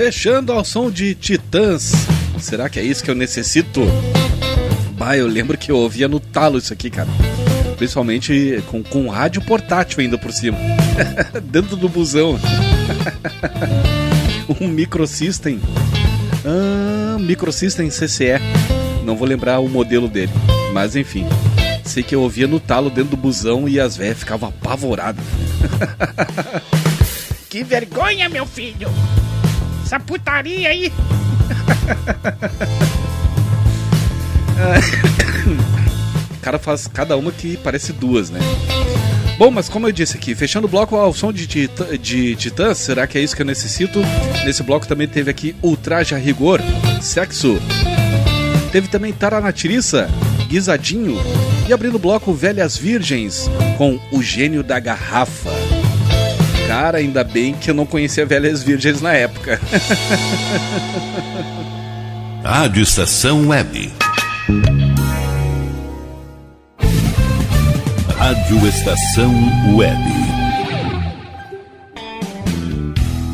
Fechando 0.04 0.52
ao 0.52 0.66
som 0.66 0.92
de 0.92 1.16
Titãs. 1.16 1.94
Será 2.38 2.68
que 2.68 2.78
é 2.78 2.84
isso 2.84 3.02
que 3.02 3.10
eu 3.10 3.16
necessito? 3.16 3.80
Bah, 4.98 5.16
eu 5.16 5.26
lembro 5.26 5.58
que 5.58 5.72
eu 5.72 5.78
ouvia 5.78 6.10
no 6.10 6.20
talo 6.20 6.58
isso 6.58 6.74
aqui, 6.74 6.90
cara. 6.90 7.08
Principalmente 7.78 8.62
com, 8.68 8.84
com 8.84 9.08
rádio 9.08 9.42
portátil 9.44 10.02
ainda 10.02 10.18
por 10.18 10.34
cima. 10.34 10.58
Dentro 11.46 11.78
do 11.78 11.88
busão. 11.88 12.38
um 14.60 14.68
microsystem. 14.68 15.62
Ah, 16.44 17.18
microsystem 17.18 17.88
CCE. 17.88 18.42
Não 19.06 19.16
vou 19.16 19.26
lembrar 19.26 19.60
o 19.60 19.70
modelo 19.70 20.10
dele. 20.10 20.34
Mas 20.74 20.98
enfim. 20.98 21.26
Sei 21.86 22.04
que 22.04 22.14
eu 22.14 22.22
ouvia 22.22 22.46
no 22.46 22.60
talo 22.60 22.90
dentro 22.90 23.12
do 23.12 23.18
busão 23.18 23.70
e 23.70 23.80
as 23.80 23.96
velhas 23.96 24.20
ficavam 24.20 24.50
apavoradas. 24.50 25.24
Que 27.54 27.64
vergonha, 27.64 28.28
meu 28.28 28.48
filho! 28.48 28.90
Essa 29.94 30.00
putaria 30.00 30.70
aí! 30.70 30.92
O 36.36 36.40
cara 36.42 36.58
faz 36.58 36.88
cada 36.88 37.16
uma 37.16 37.32
que 37.32 37.58
parece 37.58 37.94
duas, 37.94 38.32
né? 38.32 38.40
Bom, 39.38 39.52
mas 39.52 39.70
como 39.70 39.88
eu 39.88 39.92
disse 39.92 40.18
aqui, 40.18 40.34
fechando 40.34 40.66
o 40.66 40.70
bloco 40.70 40.96
ao 40.96 41.14
som 41.14 41.32
de, 41.32 41.46
titã, 41.46 41.96
de 41.96 42.36
Titãs, 42.36 42.80
será 42.80 43.06
que 43.06 43.20
é 43.20 43.22
isso 43.22 43.36
que 43.36 43.44
eu 43.44 43.46
necessito? 43.46 44.02
Nesse 44.44 44.64
bloco 44.64 44.88
também 44.88 45.08
teve 45.08 45.30
aqui 45.30 45.56
Ultraje 45.62 46.16
a 46.16 46.18
Rigor, 46.18 46.60
Sexo. 47.00 47.60
Teve 48.72 48.88
também 48.88 49.14
Taranatiriça, 49.14 50.10
Guisadinho. 50.48 51.18
E 51.70 51.74
abrindo 51.74 51.98
o 51.98 52.00
bloco 52.00 52.34
Velhas 52.34 52.76
Virgens, 52.76 53.48
com 53.78 54.00
O 54.12 54.24
Gênio 54.24 54.64
da 54.64 54.80
Garrafa. 54.80 55.63
Cara, 56.74 56.98
ainda 56.98 57.24
bem 57.24 57.54
que 57.54 57.70
eu 57.70 57.76
não 57.76 57.86
conhecia 57.86 58.26
Velhas 58.26 58.64
Virgens 58.64 59.00
na 59.00 59.14
época. 59.14 59.62
Rádio 62.44 62.82
Estação 62.82 63.50
Web. 63.50 63.94
Rádio 68.18 68.68
Estação 68.68 69.32
Web. 69.76 70.33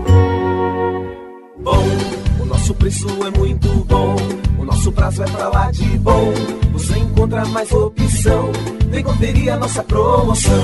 Bom, 1.59 1.83
o 2.39 2.45
nosso 2.45 2.73
preço 2.73 3.07
é 3.25 3.37
muito 3.37 3.67
bom. 3.85 4.15
O 4.57 4.63
nosso 4.63 4.89
prazo 4.91 5.23
é 5.23 5.25
pra 5.25 5.49
lá 5.49 5.69
de 5.71 5.83
bom. 5.97 6.33
Você 6.71 6.97
encontra 6.97 7.43
mais 7.45 7.69
opção. 7.71 8.51
Vem 8.89 9.03
conferir 9.03 9.53
a 9.53 9.57
nossa 9.57 9.83
promoção. 9.83 10.63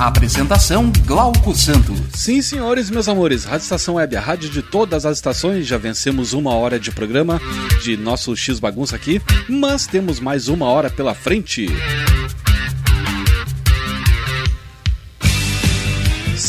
Apresentação 0.00 0.90
Glauco 1.04 1.54
Santos. 1.54 2.00
Sim, 2.14 2.40
senhores, 2.40 2.88
meus 2.88 3.06
amores, 3.06 3.44
Rádio 3.44 3.64
Estação 3.64 3.96
Web, 3.96 4.16
a 4.16 4.20
rádio 4.20 4.48
de 4.48 4.62
todas 4.62 5.04
as 5.04 5.18
estações. 5.18 5.66
Já 5.66 5.76
vencemos 5.76 6.32
uma 6.32 6.54
hora 6.54 6.80
de 6.80 6.90
programa 6.90 7.38
de 7.82 7.98
nosso 7.98 8.34
X 8.34 8.58
Bagunça 8.58 8.96
aqui, 8.96 9.20
mas 9.46 9.86
temos 9.86 10.18
mais 10.18 10.48
uma 10.48 10.64
hora 10.64 10.88
pela 10.88 11.14
frente. 11.14 11.68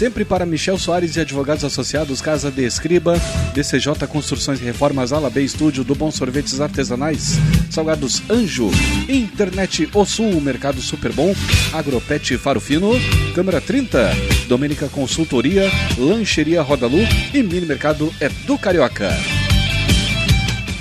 Sempre 0.01 0.25
para 0.25 0.47
Michel 0.47 0.79
Soares 0.79 1.15
e 1.15 1.19
advogados 1.19 1.63
associados, 1.63 2.21
Casa 2.21 2.49
de 2.49 2.63
Escriba, 2.63 3.21
DCJ 3.53 4.07
Construções 4.07 4.59
e 4.59 4.63
Reformas, 4.63 5.13
Ala 5.13 5.29
B 5.29 5.43
Estúdio, 5.43 5.83
do 5.83 5.93
Bom 5.93 6.09
Sorvetes 6.09 6.59
Artesanais, 6.59 7.37
Salgados 7.69 8.19
Anjo, 8.27 8.71
Internet 9.07 9.87
O 9.93 10.03
Sul, 10.03 10.41
Mercado 10.41 10.81
Super 10.81 11.13
Bom, 11.13 11.35
Agropet 11.71 12.35
Faro 12.39 12.59
Fino, 12.59 12.93
Câmara 13.35 13.61
30, 13.61 14.09
Domênica 14.47 14.89
Consultoria, 14.89 15.69
Lancheria 15.95 16.63
Rodalu 16.63 17.01
e 17.31 17.43
Mini 17.43 17.67
Mercado 17.67 18.11
é 18.19 18.27
do 18.27 18.57
Carioca. 18.57 19.11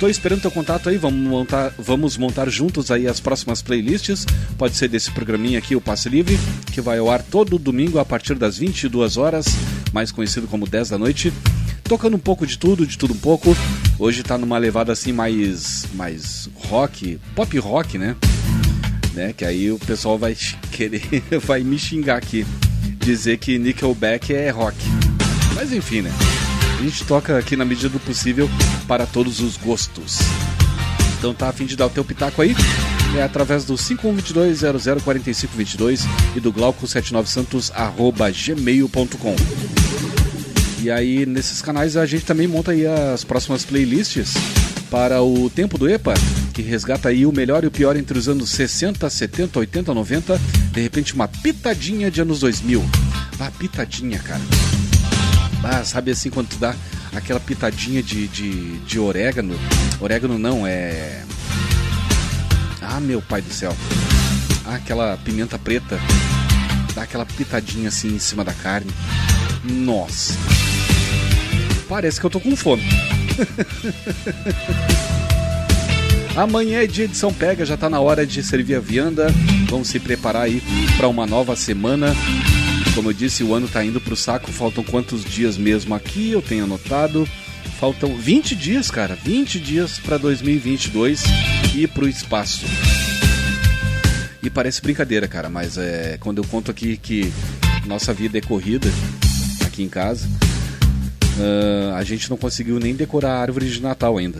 Tô 0.01 0.09
esperando 0.09 0.41
teu 0.41 0.49
contato 0.49 0.89
aí, 0.89 0.97
vamos 0.97 1.29
montar, 1.29 1.71
vamos 1.77 2.17
montar 2.17 2.49
juntos 2.49 2.89
aí 2.89 3.05
as 3.07 3.19
próximas 3.19 3.61
playlists. 3.61 4.25
Pode 4.57 4.75
ser 4.75 4.87
desse 4.87 5.11
programinha 5.11 5.59
aqui, 5.59 5.75
o 5.75 5.79
Passe 5.79 6.09
Livre, 6.09 6.39
que 6.73 6.81
vai 6.81 6.97
ao 6.97 7.11
ar 7.11 7.21
todo 7.21 7.59
domingo 7.59 7.99
a 7.99 8.03
partir 8.03 8.33
das 8.33 8.57
22 8.57 9.17
horas. 9.17 9.45
mais 9.93 10.11
conhecido 10.11 10.47
como 10.47 10.67
10 10.67 10.89
da 10.89 10.97
noite. 10.97 11.31
Tocando 11.83 12.15
um 12.15 12.19
pouco 12.19 12.47
de 12.47 12.57
tudo, 12.57 12.83
de 12.87 12.97
tudo 12.97 13.13
um 13.13 13.17
pouco. 13.17 13.55
Hoje 13.99 14.23
tá 14.23 14.39
numa 14.39 14.57
levada 14.57 14.91
assim 14.91 15.11
mais 15.11 15.85
mais 15.93 16.49
rock, 16.55 17.19
pop 17.35 17.55
rock, 17.59 17.99
né? 17.99 18.15
né? 19.13 19.33
Que 19.33 19.45
aí 19.45 19.71
o 19.71 19.77
pessoal 19.77 20.17
vai 20.17 20.35
querer 20.73 21.03
vai 21.45 21.61
me 21.61 21.77
xingar 21.77 22.17
aqui, 22.17 22.43
dizer 22.97 23.37
que 23.37 23.59
Nickelback 23.59 24.33
é 24.33 24.49
rock. 24.49 24.77
Mas 25.53 25.71
enfim, 25.71 26.01
né? 26.01 26.11
A 26.81 26.83
gente 26.83 27.05
toca 27.05 27.37
aqui 27.37 27.55
na 27.55 27.63
medida 27.63 27.89
do 27.89 27.99
possível 27.99 28.49
para 28.87 29.05
todos 29.05 29.39
os 29.39 29.55
gostos. 29.55 30.17
Então 31.19 31.31
tá 31.31 31.47
a 31.47 31.53
fim 31.53 31.67
de 31.67 31.75
dar 31.75 31.85
o 31.85 31.91
teu 31.91 32.03
pitaco 32.03 32.41
aí? 32.41 32.55
É 33.15 33.21
através 33.21 33.65
do 33.65 33.75
5122-004522 33.75 36.01
e 36.35 36.39
do 36.39 36.51
glauco79santos.gmail.com 36.51 39.35
E 40.81 40.89
aí, 40.89 41.23
nesses 41.27 41.61
canais, 41.61 41.95
a 41.95 42.07
gente 42.07 42.25
também 42.25 42.47
monta 42.47 42.71
aí 42.71 42.87
as 42.87 43.23
próximas 43.23 43.63
playlists 43.63 44.33
para 44.89 45.21
o 45.21 45.51
Tempo 45.51 45.77
do 45.77 45.87
EPA, 45.87 46.15
que 46.51 46.63
resgata 46.63 47.09
aí 47.09 47.27
o 47.27 47.31
melhor 47.31 47.63
e 47.63 47.67
o 47.67 47.71
pior 47.71 47.95
entre 47.95 48.17
os 48.17 48.27
anos 48.27 48.49
60, 48.49 49.07
70, 49.07 49.59
80, 49.59 49.93
90, 49.93 50.41
de 50.71 50.81
repente 50.81 51.13
uma 51.13 51.27
pitadinha 51.27 52.09
de 52.09 52.21
anos 52.21 52.39
2000. 52.39 52.83
Ah, 53.39 53.51
pitadinha, 53.51 54.17
cara. 54.17 54.41
Ah, 55.63 55.83
sabe 55.83 56.11
assim 56.11 56.29
quando 56.29 56.49
tu 56.49 56.57
dá 56.57 56.75
aquela 57.13 57.39
pitadinha 57.39 58.01
de, 58.01 58.27
de, 58.27 58.77
de 58.79 58.99
orégano? 58.99 59.55
Orégano 59.99 60.39
não, 60.39 60.65
é. 60.65 61.23
Ah, 62.81 62.99
meu 62.99 63.21
pai 63.21 63.41
do 63.41 63.53
céu. 63.53 63.75
Ah, 64.65 64.75
aquela 64.75 65.17
pimenta 65.17 65.59
preta. 65.59 65.99
Dá 66.95 67.03
aquela 67.03 67.25
pitadinha 67.25 67.89
assim 67.89 68.15
em 68.15 68.19
cima 68.19 68.43
da 68.43 68.53
carne. 68.53 68.91
Nossa. 69.63 70.33
Parece 71.87 72.19
que 72.19 72.25
eu 72.25 72.29
tô 72.29 72.39
com 72.39 72.55
fome. 72.55 72.83
Amanhã 76.35 76.81
é 76.81 76.87
dia 76.87 77.07
de 77.07 77.15
São 77.15 77.33
Pega, 77.33 77.65
já 77.65 77.75
tá 77.75 77.89
na 77.89 77.99
hora 77.99 78.25
de 78.25 78.41
servir 78.41 78.75
a 78.75 78.79
vianda. 78.79 79.27
Vamos 79.69 79.89
se 79.89 79.99
preparar 79.99 80.43
aí 80.43 80.63
para 80.97 81.07
uma 81.07 81.27
nova 81.27 81.55
semana. 81.55 82.15
Como 82.93 83.09
eu 83.09 83.13
disse, 83.13 83.43
o 83.43 83.53
ano 83.53 83.67
tá 83.67 83.83
indo 83.83 84.01
pro 84.01 84.15
saco. 84.15 84.51
Faltam 84.51 84.83
quantos 84.83 85.23
dias 85.23 85.57
mesmo 85.57 85.95
aqui? 85.95 86.31
Eu 86.31 86.41
tenho 86.41 86.65
anotado. 86.65 87.27
Faltam 87.79 88.15
20 88.15 88.55
dias, 88.55 88.91
cara. 88.91 89.15
20 89.15 89.59
dias 89.59 89.97
para 89.99 90.17
2022 90.17 91.23
e 91.75 91.87
pro 91.87 92.07
espaço. 92.07 92.65
E 94.43 94.49
parece 94.49 94.81
brincadeira, 94.81 95.27
cara, 95.27 95.49
mas 95.49 95.77
é 95.77 96.17
quando 96.19 96.39
eu 96.39 96.43
conto 96.43 96.71
aqui 96.71 96.97
que 96.97 97.31
nossa 97.85 98.11
vida 98.13 98.39
é 98.39 98.41
corrida 98.41 98.89
aqui 99.65 99.83
em 99.83 99.89
casa, 99.89 100.27
ah, 101.39 101.97
a 101.97 102.03
gente 102.03 102.29
não 102.29 102.37
conseguiu 102.37 102.79
nem 102.79 102.95
decorar 102.95 103.33
a 103.33 103.41
árvore 103.41 103.69
de 103.69 103.81
Natal 103.81 104.17
ainda. 104.17 104.39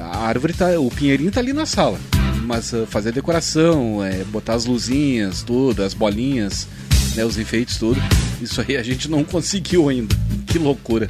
A 0.00 0.26
árvore 0.26 0.52
tá, 0.52 0.78
o 0.78 0.88
pinheirinho 0.88 1.32
tá 1.32 1.40
ali 1.40 1.52
na 1.52 1.66
sala, 1.66 1.98
mas 2.44 2.72
ah, 2.72 2.86
fazer 2.86 3.12
decoração, 3.12 4.02
é, 4.04 4.22
botar 4.24 4.54
as 4.54 4.64
luzinhas, 4.64 5.42
tudo, 5.42 5.82
as 5.82 5.94
bolinhas, 5.94 6.68
né, 7.14 7.24
os 7.24 7.38
enfeites, 7.38 7.78
tudo, 7.78 8.00
isso 8.40 8.60
aí 8.60 8.76
a 8.76 8.82
gente 8.82 9.10
não 9.10 9.24
conseguiu 9.24 9.88
ainda. 9.88 10.14
Que 10.46 10.58
loucura. 10.58 11.08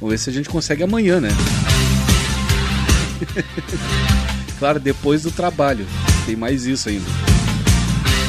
Vamos 0.00 0.12
ver 0.12 0.18
se 0.18 0.30
a 0.30 0.32
gente 0.32 0.48
consegue 0.48 0.82
amanhã, 0.82 1.20
né? 1.20 1.30
claro, 4.58 4.78
depois 4.80 5.22
do 5.22 5.30
trabalho. 5.30 5.86
Tem 6.26 6.36
mais 6.36 6.66
isso 6.66 6.88
ainda. 6.88 7.06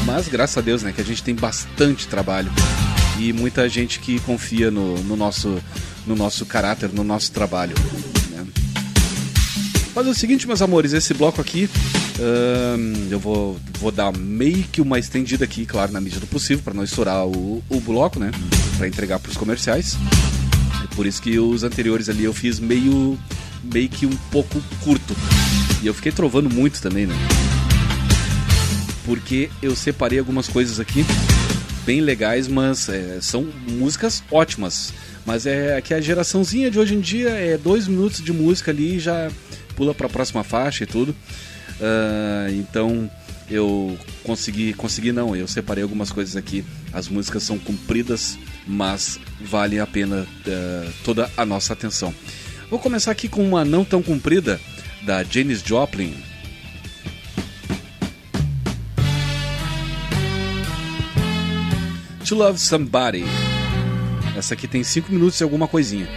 Mas 0.05 0.27
graças 0.27 0.57
a 0.57 0.61
Deus, 0.61 0.83
né, 0.83 0.91
que 0.91 1.01
a 1.01 1.05
gente 1.05 1.23
tem 1.23 1.33
bastante 1.33 2.07
trabalho 2.07 2.51
e 3.19 3.33
muita 3.33 3.67
gente 3.67 3.99
que 3.99 4.19
confia 4.19 4.69
no, 4.69 4.97
no 5.03 5.15
nosso, 5.15 5.57
no 6.05 6.15
nosso 6.15 6.45
caráter, 6.45 6.91
no 6.93 7.03
nosso 7.03 7.31
trabalho. 7.31 7.75
Mas 9.95 10.05
é 10.07 10.09
o 10.09 10.13
seguinte, 10.13 10.45
meus 10.45 10.61
amores, 10.61 10.91
esse 10.91 11.13
bloco 11.13 11.39
aqui 11.39 11.69
ahn, 12.19 13.07
eu 13.09 13.19
vou, 13.19 13.57
vou 13.79 13.91
dar 13.91 14.11
meio 14.11 14.63
que 14.63 14.81
uma 14.81 14.99
estendida 14.99 15.45
aqui, 15.45 15.65
claro, 15.65 15.91
na 15.91 16.01
medida 16.01 16.19
do 16.19 16.27
possível, 16.27 16.61
para 16.63 16.73
não 16.73 16.83
estourar 16.83 17.25
o, 17.25 17.63
o 17.69 17.79
bloco, 17.79 18.19
né? 18.19 18.31
Para 18.77 18.87
entregar 18.87 19.19
para 19.19 19.29
os 19.29 19.37
comerciais. 19.37 19.97
É 20.83 20.95
por 20.95 21.05
isso 21.05 21.21
que 21.21 21.39
os 21.39 21.63
anteriores 21.63 22.09
ali 22.09 22.23
eu 22.23 22.33
fiz 22.33 22.59
meio, 22.59 23.17
meio 23.63 23.89
que 23.89 24.05
um 24.05 24.15
pouco 24.31 24.61
curto. 24.83 25.15
E 25.81 25.87
eu 25.87 25.93
fiquei 25.93 26.11
trovando 26.11 26.49
muito 26.49 26.81
também, 26.81 27.05
né? 27.05 27.15
Porque 29.05 29.49
eu 29.61 29.75
separei 29.75 30.19
algumas 30.19 30.47
coisas 30.47 30.79
aqui 30.79 31.05
bem 31.85 32.01
legais, 32.01 32.47
mas 32.47 32.89
é, 32.89 33.19
são 33.21 33.47
músicas 33.69 34.23
ótimas. 34.31 34.93
Mas 35.25 35.45
é 35.45 35.79
que 35.81 35.93
a 35.93 36.01
geraçãozinha 36.01 36.69
de 36.69 36.79
hoje 36.79 36.95
em 36.95 36.99
dia 36.99 37.29
é 37.29 37.57
dois 37.57 37.87
minutos 37.87 38.21
de 38.21 38.33
música 38.33 38.71
ali 38.71 38.99
já 38.99 39.29
pula 39.75 39.93
para 39.93 40.07
a 40.07 40.09
próxima 40.09 40.43
faixa 40.43 40.83
e 40.83 40.87
tudo. 40.87 41.15
Ah, 41.81 42.47
então 42.51 43.09
eu 43.49 43.97
consegui, 44.23 44.73
consegui 44.73 45.11
não, 45.11 45.35
eu 45.35 45.47
separei 45.47 45.83
algumas 45.83 46.11
coisas 46.11 46.35
aqui. 46.35 46.65
As 46.93 47.07
músicas 47.07 47.43
são 47.43 47.59
compridas, 47.59 48.37
mas 48.65 49.19
valem 49.41 49.79
a 49.79 49.87
pena 49.87 50.25
ah, 50.47 50.91
toda 51.03 51.29
a 51.35 51.45
nossa 51.45 51.73
atenção. 51.73 52.13
Vou 52.69 52.79
começar 52.79 53.11
aqui 53.11 53.27
com 53.27 53.47
uma 53.47 53.63
não 53.63 53.85
tão 53.85 54.01
comprida 54.01 54.59
da 55.03 55.23
Janis 55.23 55.61
Joplin. 55.61 56.15
To 62.27 62.33
Love 62.33 62.59
Somebody. 62.59 63.23
Essa 64.35 64.55
aqui 64.55 64.67
tem 64.67 64.83
5 64.83 65.11
minutos 65.11 65.39
e 65.39 65.43
alguma 65.43 65.67
coisinha. 65.67 66.07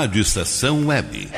Rádio 0.00 0.22
Estação 0.22 0.86
Web. 0.86 1.28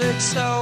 Music's 0.00 0.36
over. 0.36 0.59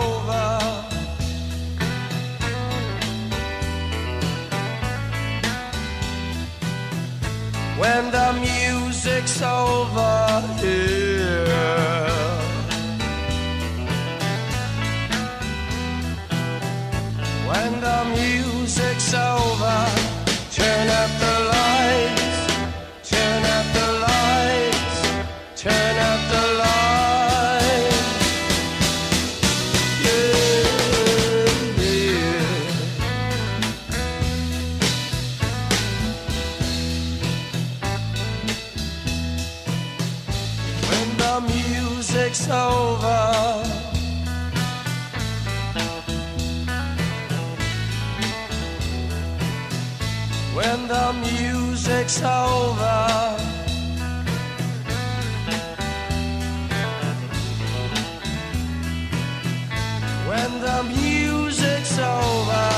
When 60.49 60.61
the 60.62 60.82
music's 60.82 61.99
over, 61.99 62.78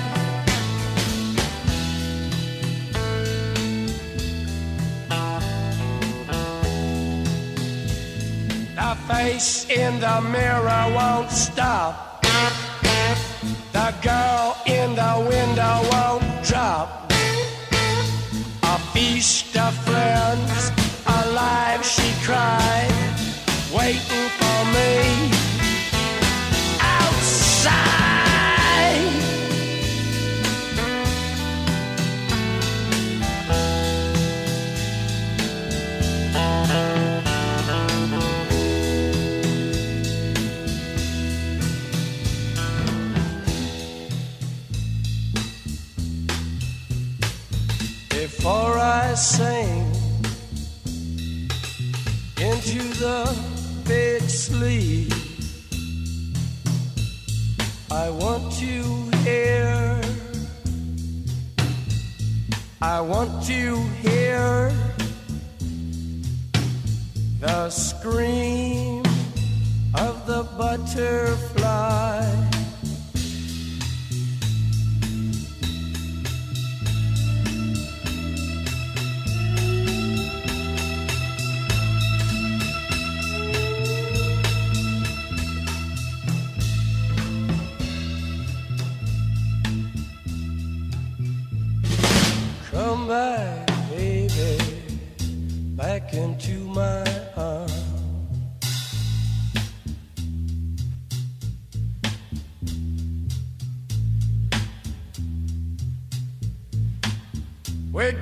Face 9.21 9.69
in 9.69 9.99
the 9.99 10.21
mirror 10.33 10.83
won't 10.95 11.29
stop. 11.29 11.90
I 62.83 62.99
want 62.99 63.43
to 63.45 63.77
hear 64.01 64.73
the 67.39 67.69
scream 67.69 69.03
of 69.93 70.25
the 70.25 70.47
butterfly. 70.57 71.50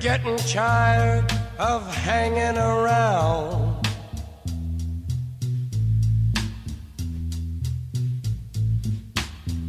Getting 0.00 0.38
tired 0.38 1.30
of 1.58 1.86
hanging 1.94 2.56
around. 2.56 3.86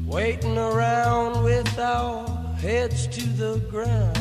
Waiting 0.06 0.58
around 0.58 1.44
with 1.44 1.78
our 1.78 2.30
heads 2.56 3.08
to 3.08 3.28
the 3.28 3.58
ground. 3.70 4.21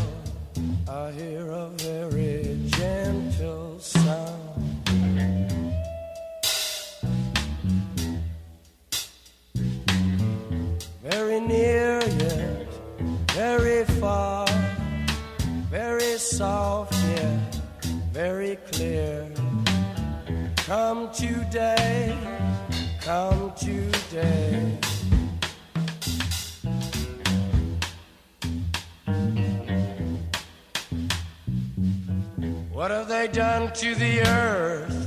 Done 33.33 33.73
to 33.75 33.95
the 33.95 34.23
earth? 34.23 35.07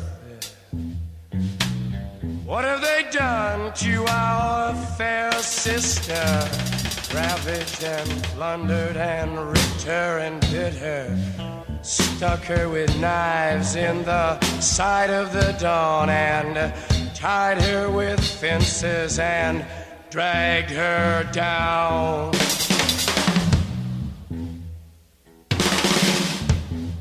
What 2.45 2.63
have 2.63 2.81
they 2.81 3.05
done 3.11 3.73
to 3.73 4.05
our 4.07 4.75
fair 4.97 5.31
sister? 5.33 6.13
Ravaged 7.13 7.83
and 7.83 8.23
plundered 8.23 8.95
and 8.97 9.49
ripped 9.49 9.83
her 9.83 10.19
and 10.19 10.39
bit 10.41 10.73
her. 10.75 11.17
Stuck 11.81 12.43
her 12.45 12.69
with 12.69 12.97
knives 12.99 13.75
in 13.75 14.03
the 14.03 14.39
side 14.59 15.09
of 15.09 15.33
the 15.33 15.55
dawn 15.59 16.09
and 16.09 16.73
tied 17.13 17.61
her 17.61 17.89
with 17.89 18.23
fences 18.23 19.19
and 19.19 19.65
dragged 20.09 20.71
her 20.71 21.29
down. 21.33 22.33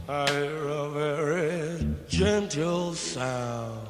I 0.08 0.61
gentle 2.12 2.92
sound. 2.92 3.88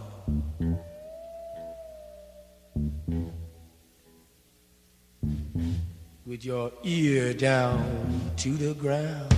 With 6.24 6.44
your 6.44 6.70
ear 6.85 7.35
down 7.35 8.31
to 8.36 8.51
the 8.57 8.74
ground. 8.74 9.35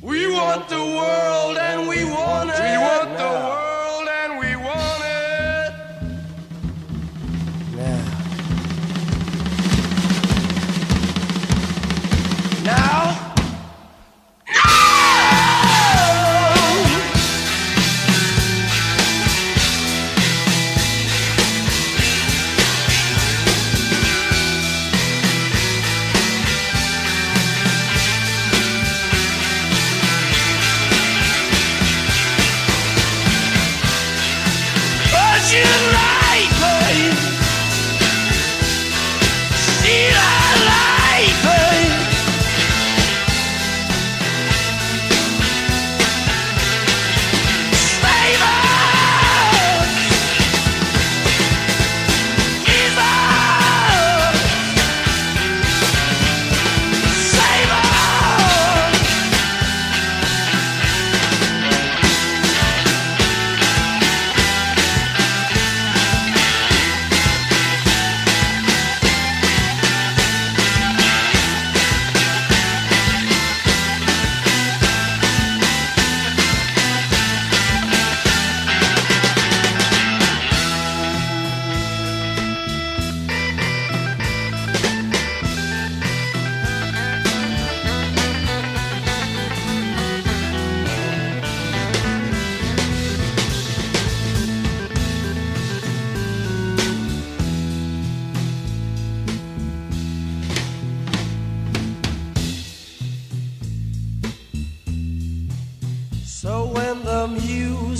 We 0.00 0.30
want 0.30 0.68
the 0.68 0.76
world 0.76 1.58
and 1.58 1.88
we 1.88 2.04
want 2.04 2.50
it. 2.50 2.60
We 2.62 2.78
want 2.78 3.18
the 3.18 3.24
world 3.24 3.71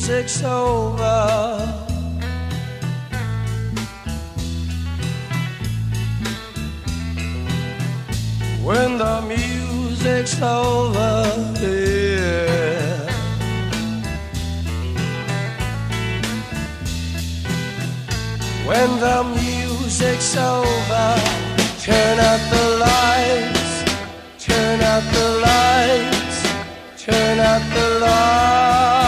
music's 0.04 0.42
over, 0.42 1.60
when 8.64 8.98
the 8.98 9.20
music's 9.28 10.42
over, 10.42 11.22
yeah. 11.60 12.98
When 18.66 18.98
the 18.98 19.22
music's 19.36 20.36
over, 20.36 21.14
turn 21.78 22.18
out 22.18 22.42
the 22.50 22.64
lights, 22.86 23.84
turn 24.44 24.80
out 24.80 25.04
the 25.12 25.28
lights, 25.46 26.42
turn 27.04 27.38
out 27.38 27.62
the 27.72 28.00
lights. 28.00 29.01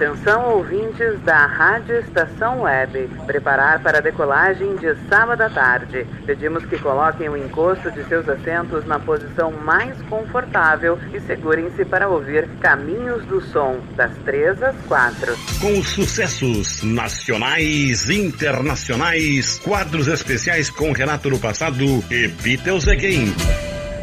Atenção 0.00 0.56
ouvintes 0.56 1.20
da 1.26 1.44
Rádio 1.44 1.98
Estação 1.98 2.62
Web. 2.62 3.06
Preparar 3.26 3.82
para 3.82 3.98
a 3.98 4.00
decolagem 4.00 4.74
de 4.76 4.96
sábado 5.10 5.42
à 5.42 5.50
tarde. 5.50 6.06
Pedimos 6.24 6.64
que 6.64 6.78
coloquem 6.78 7.28
o 7.28 7.36
encosto 7.36 7.90
de 7.90 8.02
seus 8.04 8.26
assentos 8.26 8.86
na 8.86 8.98
posição 8.98 9.52
mais 9.52 10.00
confortável 10.08 10.98
e 11.12 11.20
segurem-se 11.20 11.84
para 11.84 12.08
ouvir 12.08 12.48
Caminhos 12.62 13.26
do 13.26 13.42
Som, 13.42 13.78
das 13.94 14.16
3 14.24 14.62
às 14.62 14.76
4. 14.86 15.36
Com 15.60 15.82
sucessos 15.82 16.82
nacionais, 16.82 18.08
internacionais, 18.08 19.58
quadros 19.58 20.08
especiais 20.08 20.70
com 20.70 20.92
Renato 20.92 21.28
no 21.28 21.38
passado 21.38 22.02
e 22.10 22.26
Beatles 22.26 22.88
Again. 22.88 23.34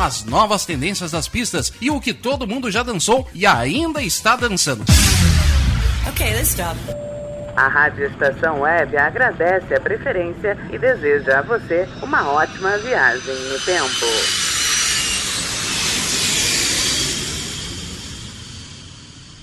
Com 0.00 0.04
as 0.04 0.24
novas 0.24 0.64
tendências 0.64 1.10
das 1.10 1.28
pistas 1.28 1.70
e 1.78 1.90
o 1.90 2.00
que 2.00 2.14
todo 2.14 2.46
mundo 2.46 2.70
já 2.70 2.82
dançou 2.82 3.28
e 3.34 3.44
ainda 3.44 4.02
está 4.02 4.34
dançando. 4.34 4.82
Okay, 6.08 6.32
let's 6.32 6.48
stop. 6.48 6.74
A 7.54 7.68
Rádio 7.68 8.06
Estação 8.06 8.62
Web 8.62 8.96
agradece 8.96 9.74
a 9.74 9.78
preferência 9.78 10.56
e 10.72 10.78
deseja 10.78 11.40
a 11.40 11.42
você 11.42 11.86
uma 12.00 12.26
ótima 12.30 12.78
viagem 12.78 13.34
no 13.50 13.60
tempo. 13.60 14.06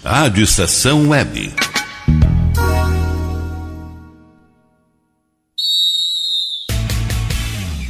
Rádio 0.04 0.44
Estação 0.44 1.10
Web. 1.10 1.54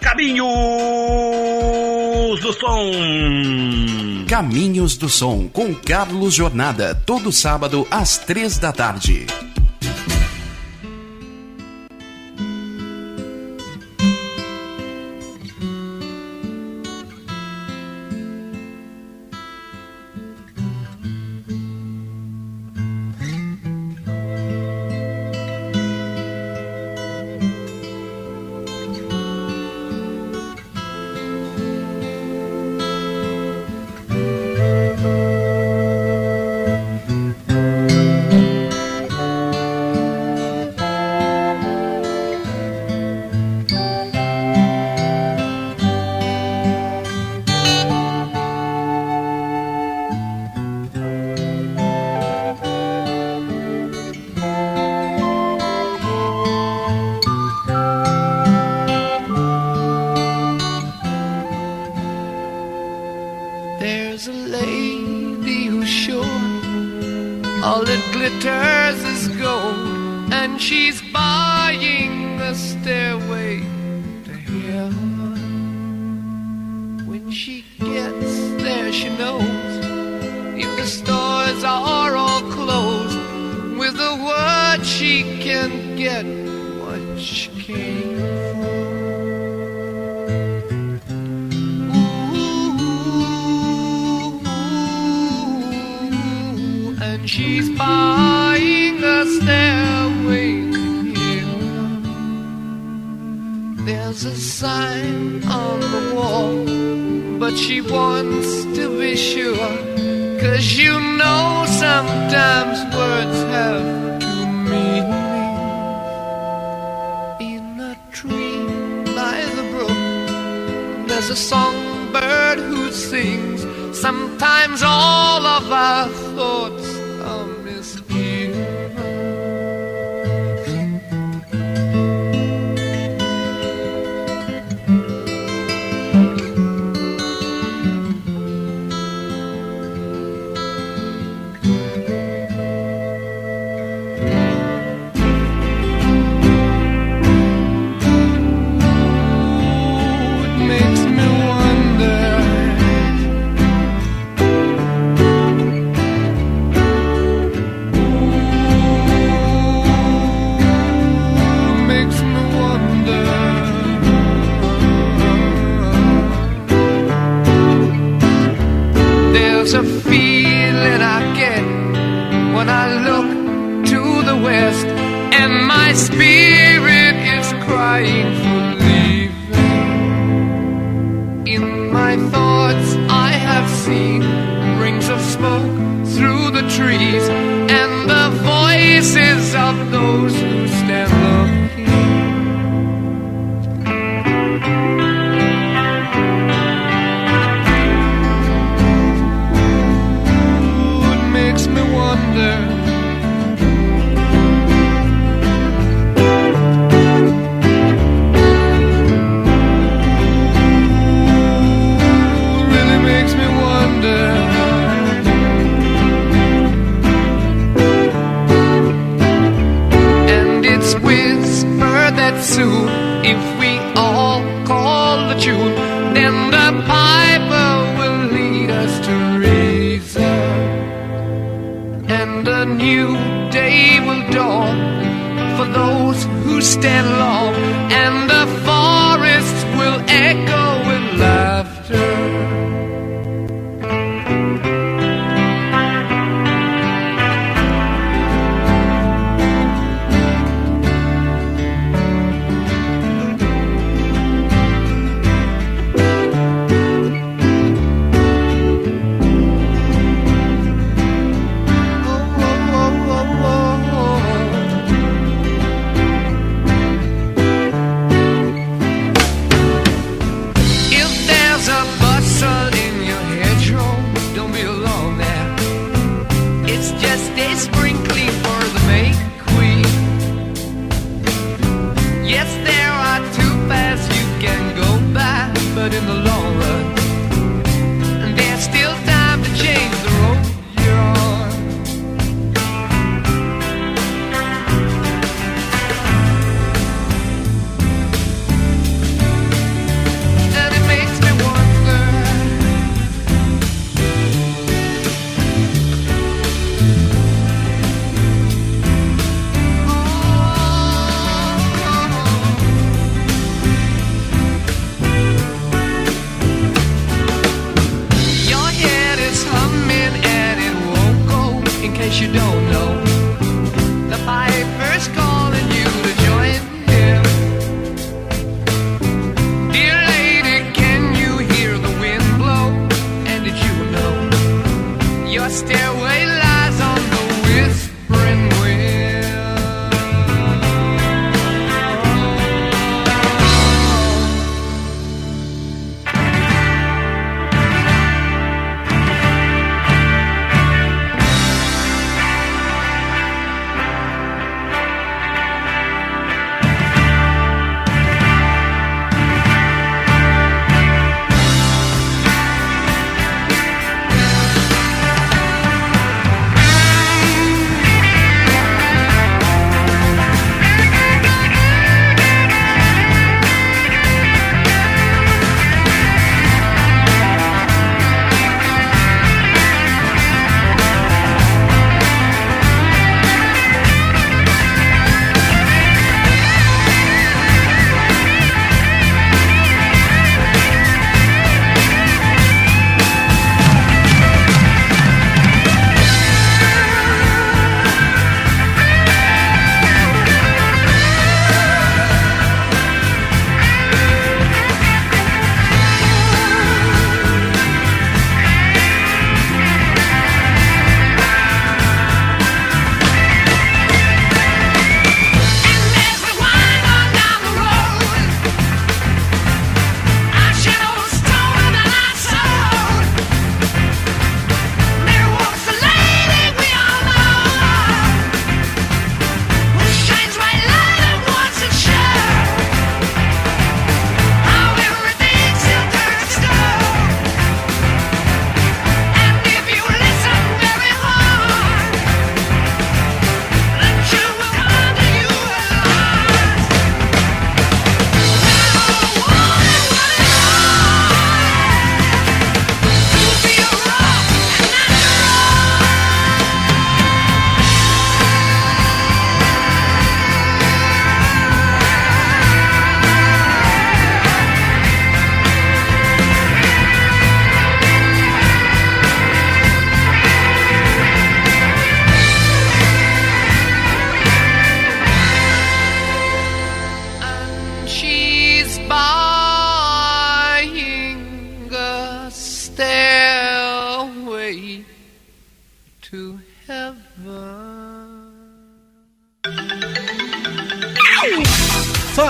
Caminhos 0.00 0.46
do 2.40 2.52
Som. 2.52 2.90
Caminhos 4.28 4.96
do 4.96 5.08
Som 5.08 5.48
com 5.48 5.74
Carlos 5.74 6.34
Jornada, 6.34 6.94
todo 7.06 7.32
sábado 7.32 7.86
às 7.90 8.18
três 8.18 8.58
da 8.58 8.72
tarde. 8.72 9.26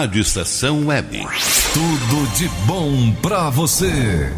Rádio 0.00 0.22
Estação 0.22 0.86
Web. 0.86 1.26
Tudo 1.74 2.34
de 2.34 2.48
bom 2.64 3.12
para 3.20 3.50
você. 3.50 4.32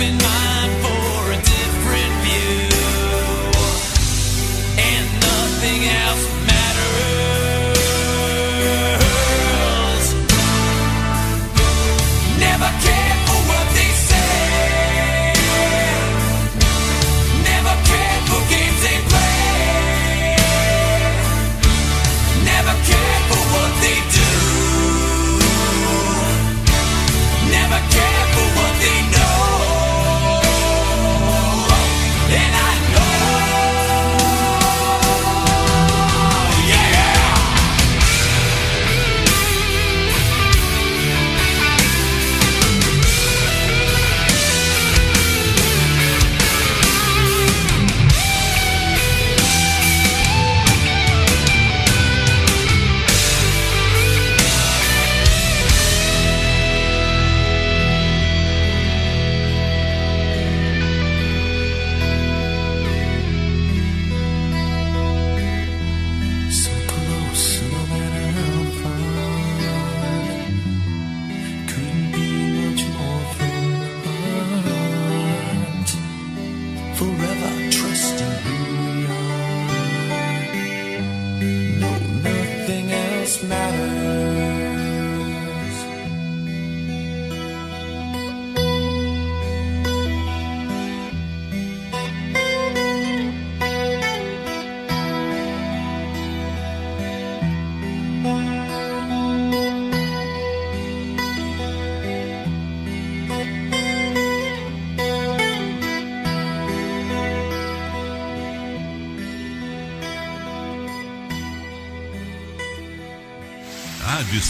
In 0.00 0.16
my 0.18 0.37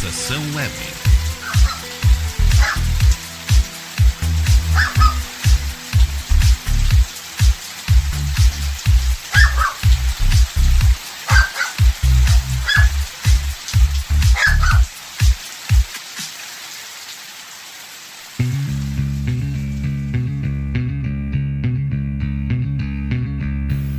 Estação 0.08 0.42
Web. 0.54 0.72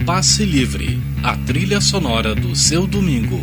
Passe 0.06 0.44
Livre, 0.44 1.00
a 1.24 1.38
trilha 1.38 1.80
sonora 1.80 2.34
do 2.34 2.56
seu 2.56 2.88
domingo. 2.88 3.40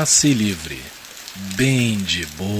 Passe 0.00 0.32
livre. 0.32 0.80
Bem 1.56 1.98
de 1.98 2.24
boa. 2.38 2.59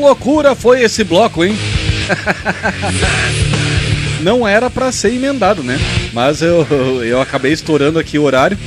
Loucura 0.00 0.54
foi 0.54 0.82
esse 0.82 1.04
bloco, 1.04 1.44
hein? 1.44 1.56
Não 4.20 4.46
era 4.46 4.70
pra 4.70 4.90
ser 4.90 5.12
emendado, 5.12 5.62
né? 5.62 5.78
Mas 6.12 6.42
eu, 6.42 6.66
eu 7.04 7.20
acabei 7.20 7.52
estourando 7.52 7.98
aqui 7.98 8.18
o 8.18 8.22
horário. 8.22 8.58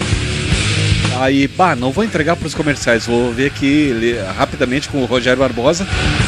Aí, 1.20 1.48
bah, 1.48 1.76
não 1.76 1.92
vou 1.92 2.04
entregar 2.04 2.38
pros 2.38 2.54
comerciais, 2.54 3.06
vou 3.06 3.34
ver 3.34 3.48
aqui 3.48 4.16
rapidamente 4.38 4.88
com 4.88 5.00
o 5.00 5.06
Rogério 5.06 5.40
Barbosa 5.40 5.86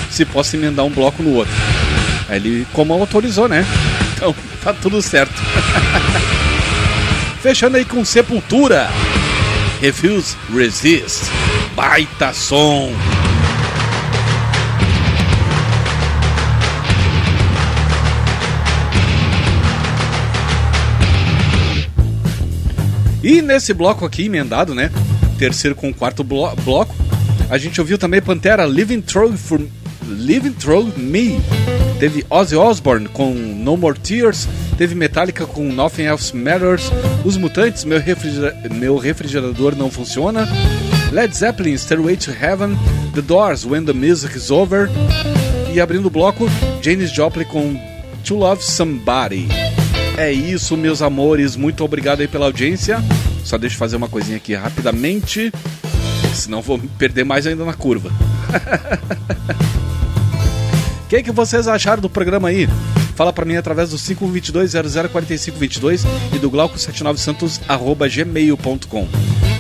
se 0.09 0.25
posso 0.25 0.57
emendar 0.57 0.85
um 0.85 0.89
bloco 0.89 1.23
no 1.23 1.33
outro. 1.33 1.53
Aí 2.27 2.37
ele, 2.37 2.67
como 2.73 2.93
autorizou, 2.93 3.47
né? 3.47 3.65
Então, 4.21 4.35
tá 4.63 4.71
tudo 4.71 5.01
certo. 5.01 5.33
Fechando 7.41 7.77
aí 7.77 7.83
com 7.83 8.05
Sepultura. 8.05 8.87
Refuse, 9.81 10.37
resist. 10.53 11.23
Baita 11.75 12.31
som. 12.31 12.93
E 23.23 23.41
nesse 23.41 23.73
bloco 23.73 24.05
aqui, 24.05 24.25
emendado, 24.25 24.73
né? 24.73 24.89
Terceiro 25.37 25.75
com 25.75 25.93
quarto 25.93 26.23
blo- 26.23 26.55
bloco, 26.63 26.95
a 27.49 27.57
gente 27.57 27.79
ouviu 27.79 27.97
também 27.97 28.21
Pantera 28.21 28.65
Living 28.65 29.01
Through, 29.01 29.37
for, 29.37 29.61
Living 30.07 30.53
Through 30.53 30.93
Me. 30.97 31.39
Teve 31.99 32.25
Ozzy 32.29 32.55
Osbourne 32.55 33.07
com 33.09 33.31
No 33.33 33.77
More 33.77 33.97
Tears. 33.99 34.47
Teve 34.77 34.95
Metallica 34.95 35.45
com 35.45 35.71
Nothing 35.71 36.03
Else 36.03 36.35
Matters. 36.35 36.91
Os 37.23 37.37
Mutantes, 37.37 37.83
meu, 37.85 37.99
refrigera- 37.99 38.55
meu 38.71 38.97
refrigerador 38.97 39.75
não 39.75 39.91
funciona. 39.91 40.47
Led 41.11 41.35
Zeppelin, 41.35 41.77
Stairway 41.77 42.17
to 42.17 42.31
Heaven. 42.31 42.75
The 43.13 43.21
Doors, 43.21 43.65
When 43.65 43.83
the 43.85 43.93
Music 43.93 44.35
is 44.35 44.49
Over. 44.49 44.89
E 45.73 45.79
abrindo 45.79 46.07
o 46.07 46.09
bloco, 46.09 46.49
Janis 46.81 47.11
Joplin 47.11 47.45
com 47.45 47.79
To 48.23 48.35
Love 48.35 48.63
Somebody. 48.63 49.47
É 50.21 50.31
isso, 50.31 50.77
meus 50.77 51.01
amores. 51.01 51.55
Muito 51.55 51.83
obrigado 51.83 52.21
aí 52.21 52.27
pela 52.27 52.45
audiência. 52.45 52.99
Só 53.43 53.57
deixa 53.57 53.73
eu 53.73 53.79
fazer 53.79 53.95
uma 53.95 54.07
coisinha 54.07 54.37
aqui 54.37 54.53
rapidamente. 54.53 55.51
Senão 56.35 56.61
vou 56.61 56.79
perder 56.99 57.23
mais 57.23 57.47
ainda 57.47 57.65
na 57.65 57.73
curva. 57.73 58.11
O 61.03 61.07
que, 61.09 61.23
que 61.23 61.31
vocês 61.31 61.67
acharam 61.67 62.03
do 62.03 62.07
programa 62.07 62.49
aí? 62.49 62.69
Fala 63.15 63.33
pra 63.33 63.45
mim 63.45 63.55
através 63.55 63.89
do 63.89 63.97
522-004522 63.97 66.05
e 66.35 66.37
do 66.37 66.51
glauco79santos.gmail.com 66.51 69.07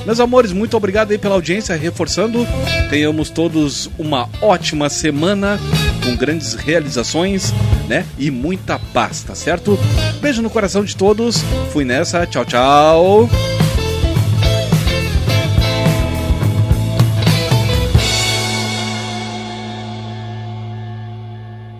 Meus 0.05 0.19
amores, 0.19 0.51
muito 0.51 0.77
obrigado 0.77 1.09
aí 1.09 1.17
pela 1.17 1.33
audiência. 1.33 1.75
Reforçando, 1.75 2.45
tenhamos 2.87 3.31
todos 3.31 3.89
uma 3.97 4.29
ótima 4.39 4.89
semana 4.89 5.59
com 6.03 6.15
grandes 6.15 6.53
realizações, 6.53 7.51
né? 7.91 8.05
E 8.17 8.31
muita 8.31 8.79
paz, 8.79 9.21
tá 9.21 9.35
certo? 9.35 9.77
Beijo 10.21 10.41
no 10.41 10.49
coração 10.49 10.81
de 10.81 10.95
todos. 10.95 11.43
Fui 11.73 11.83
nessa. 11.83 12.25
Tchau, 12.25 12.45
tchau. 12.45 13.29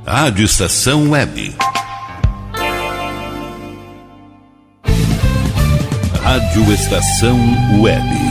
Rádio 0.06 0.44
Estação 0.44 1.12
Web. 1.12 1.56
Rádio 6.22 6.74
Estação 6.74 7.40
Web. 7.82 8.31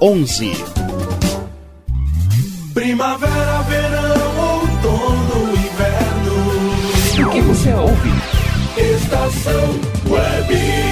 11. 0.00 0.52
Primavera, 2.74 3.62
verão, 3.62 4.60
outono, 4.60 5.56
inverno. 5.56 7.28
O 7.28 7.30
que 7.30 7.40
você 7.42 7.72
ouve? 7.72 8.10
Estação 8.76 9.80
Web. 10.10 10.91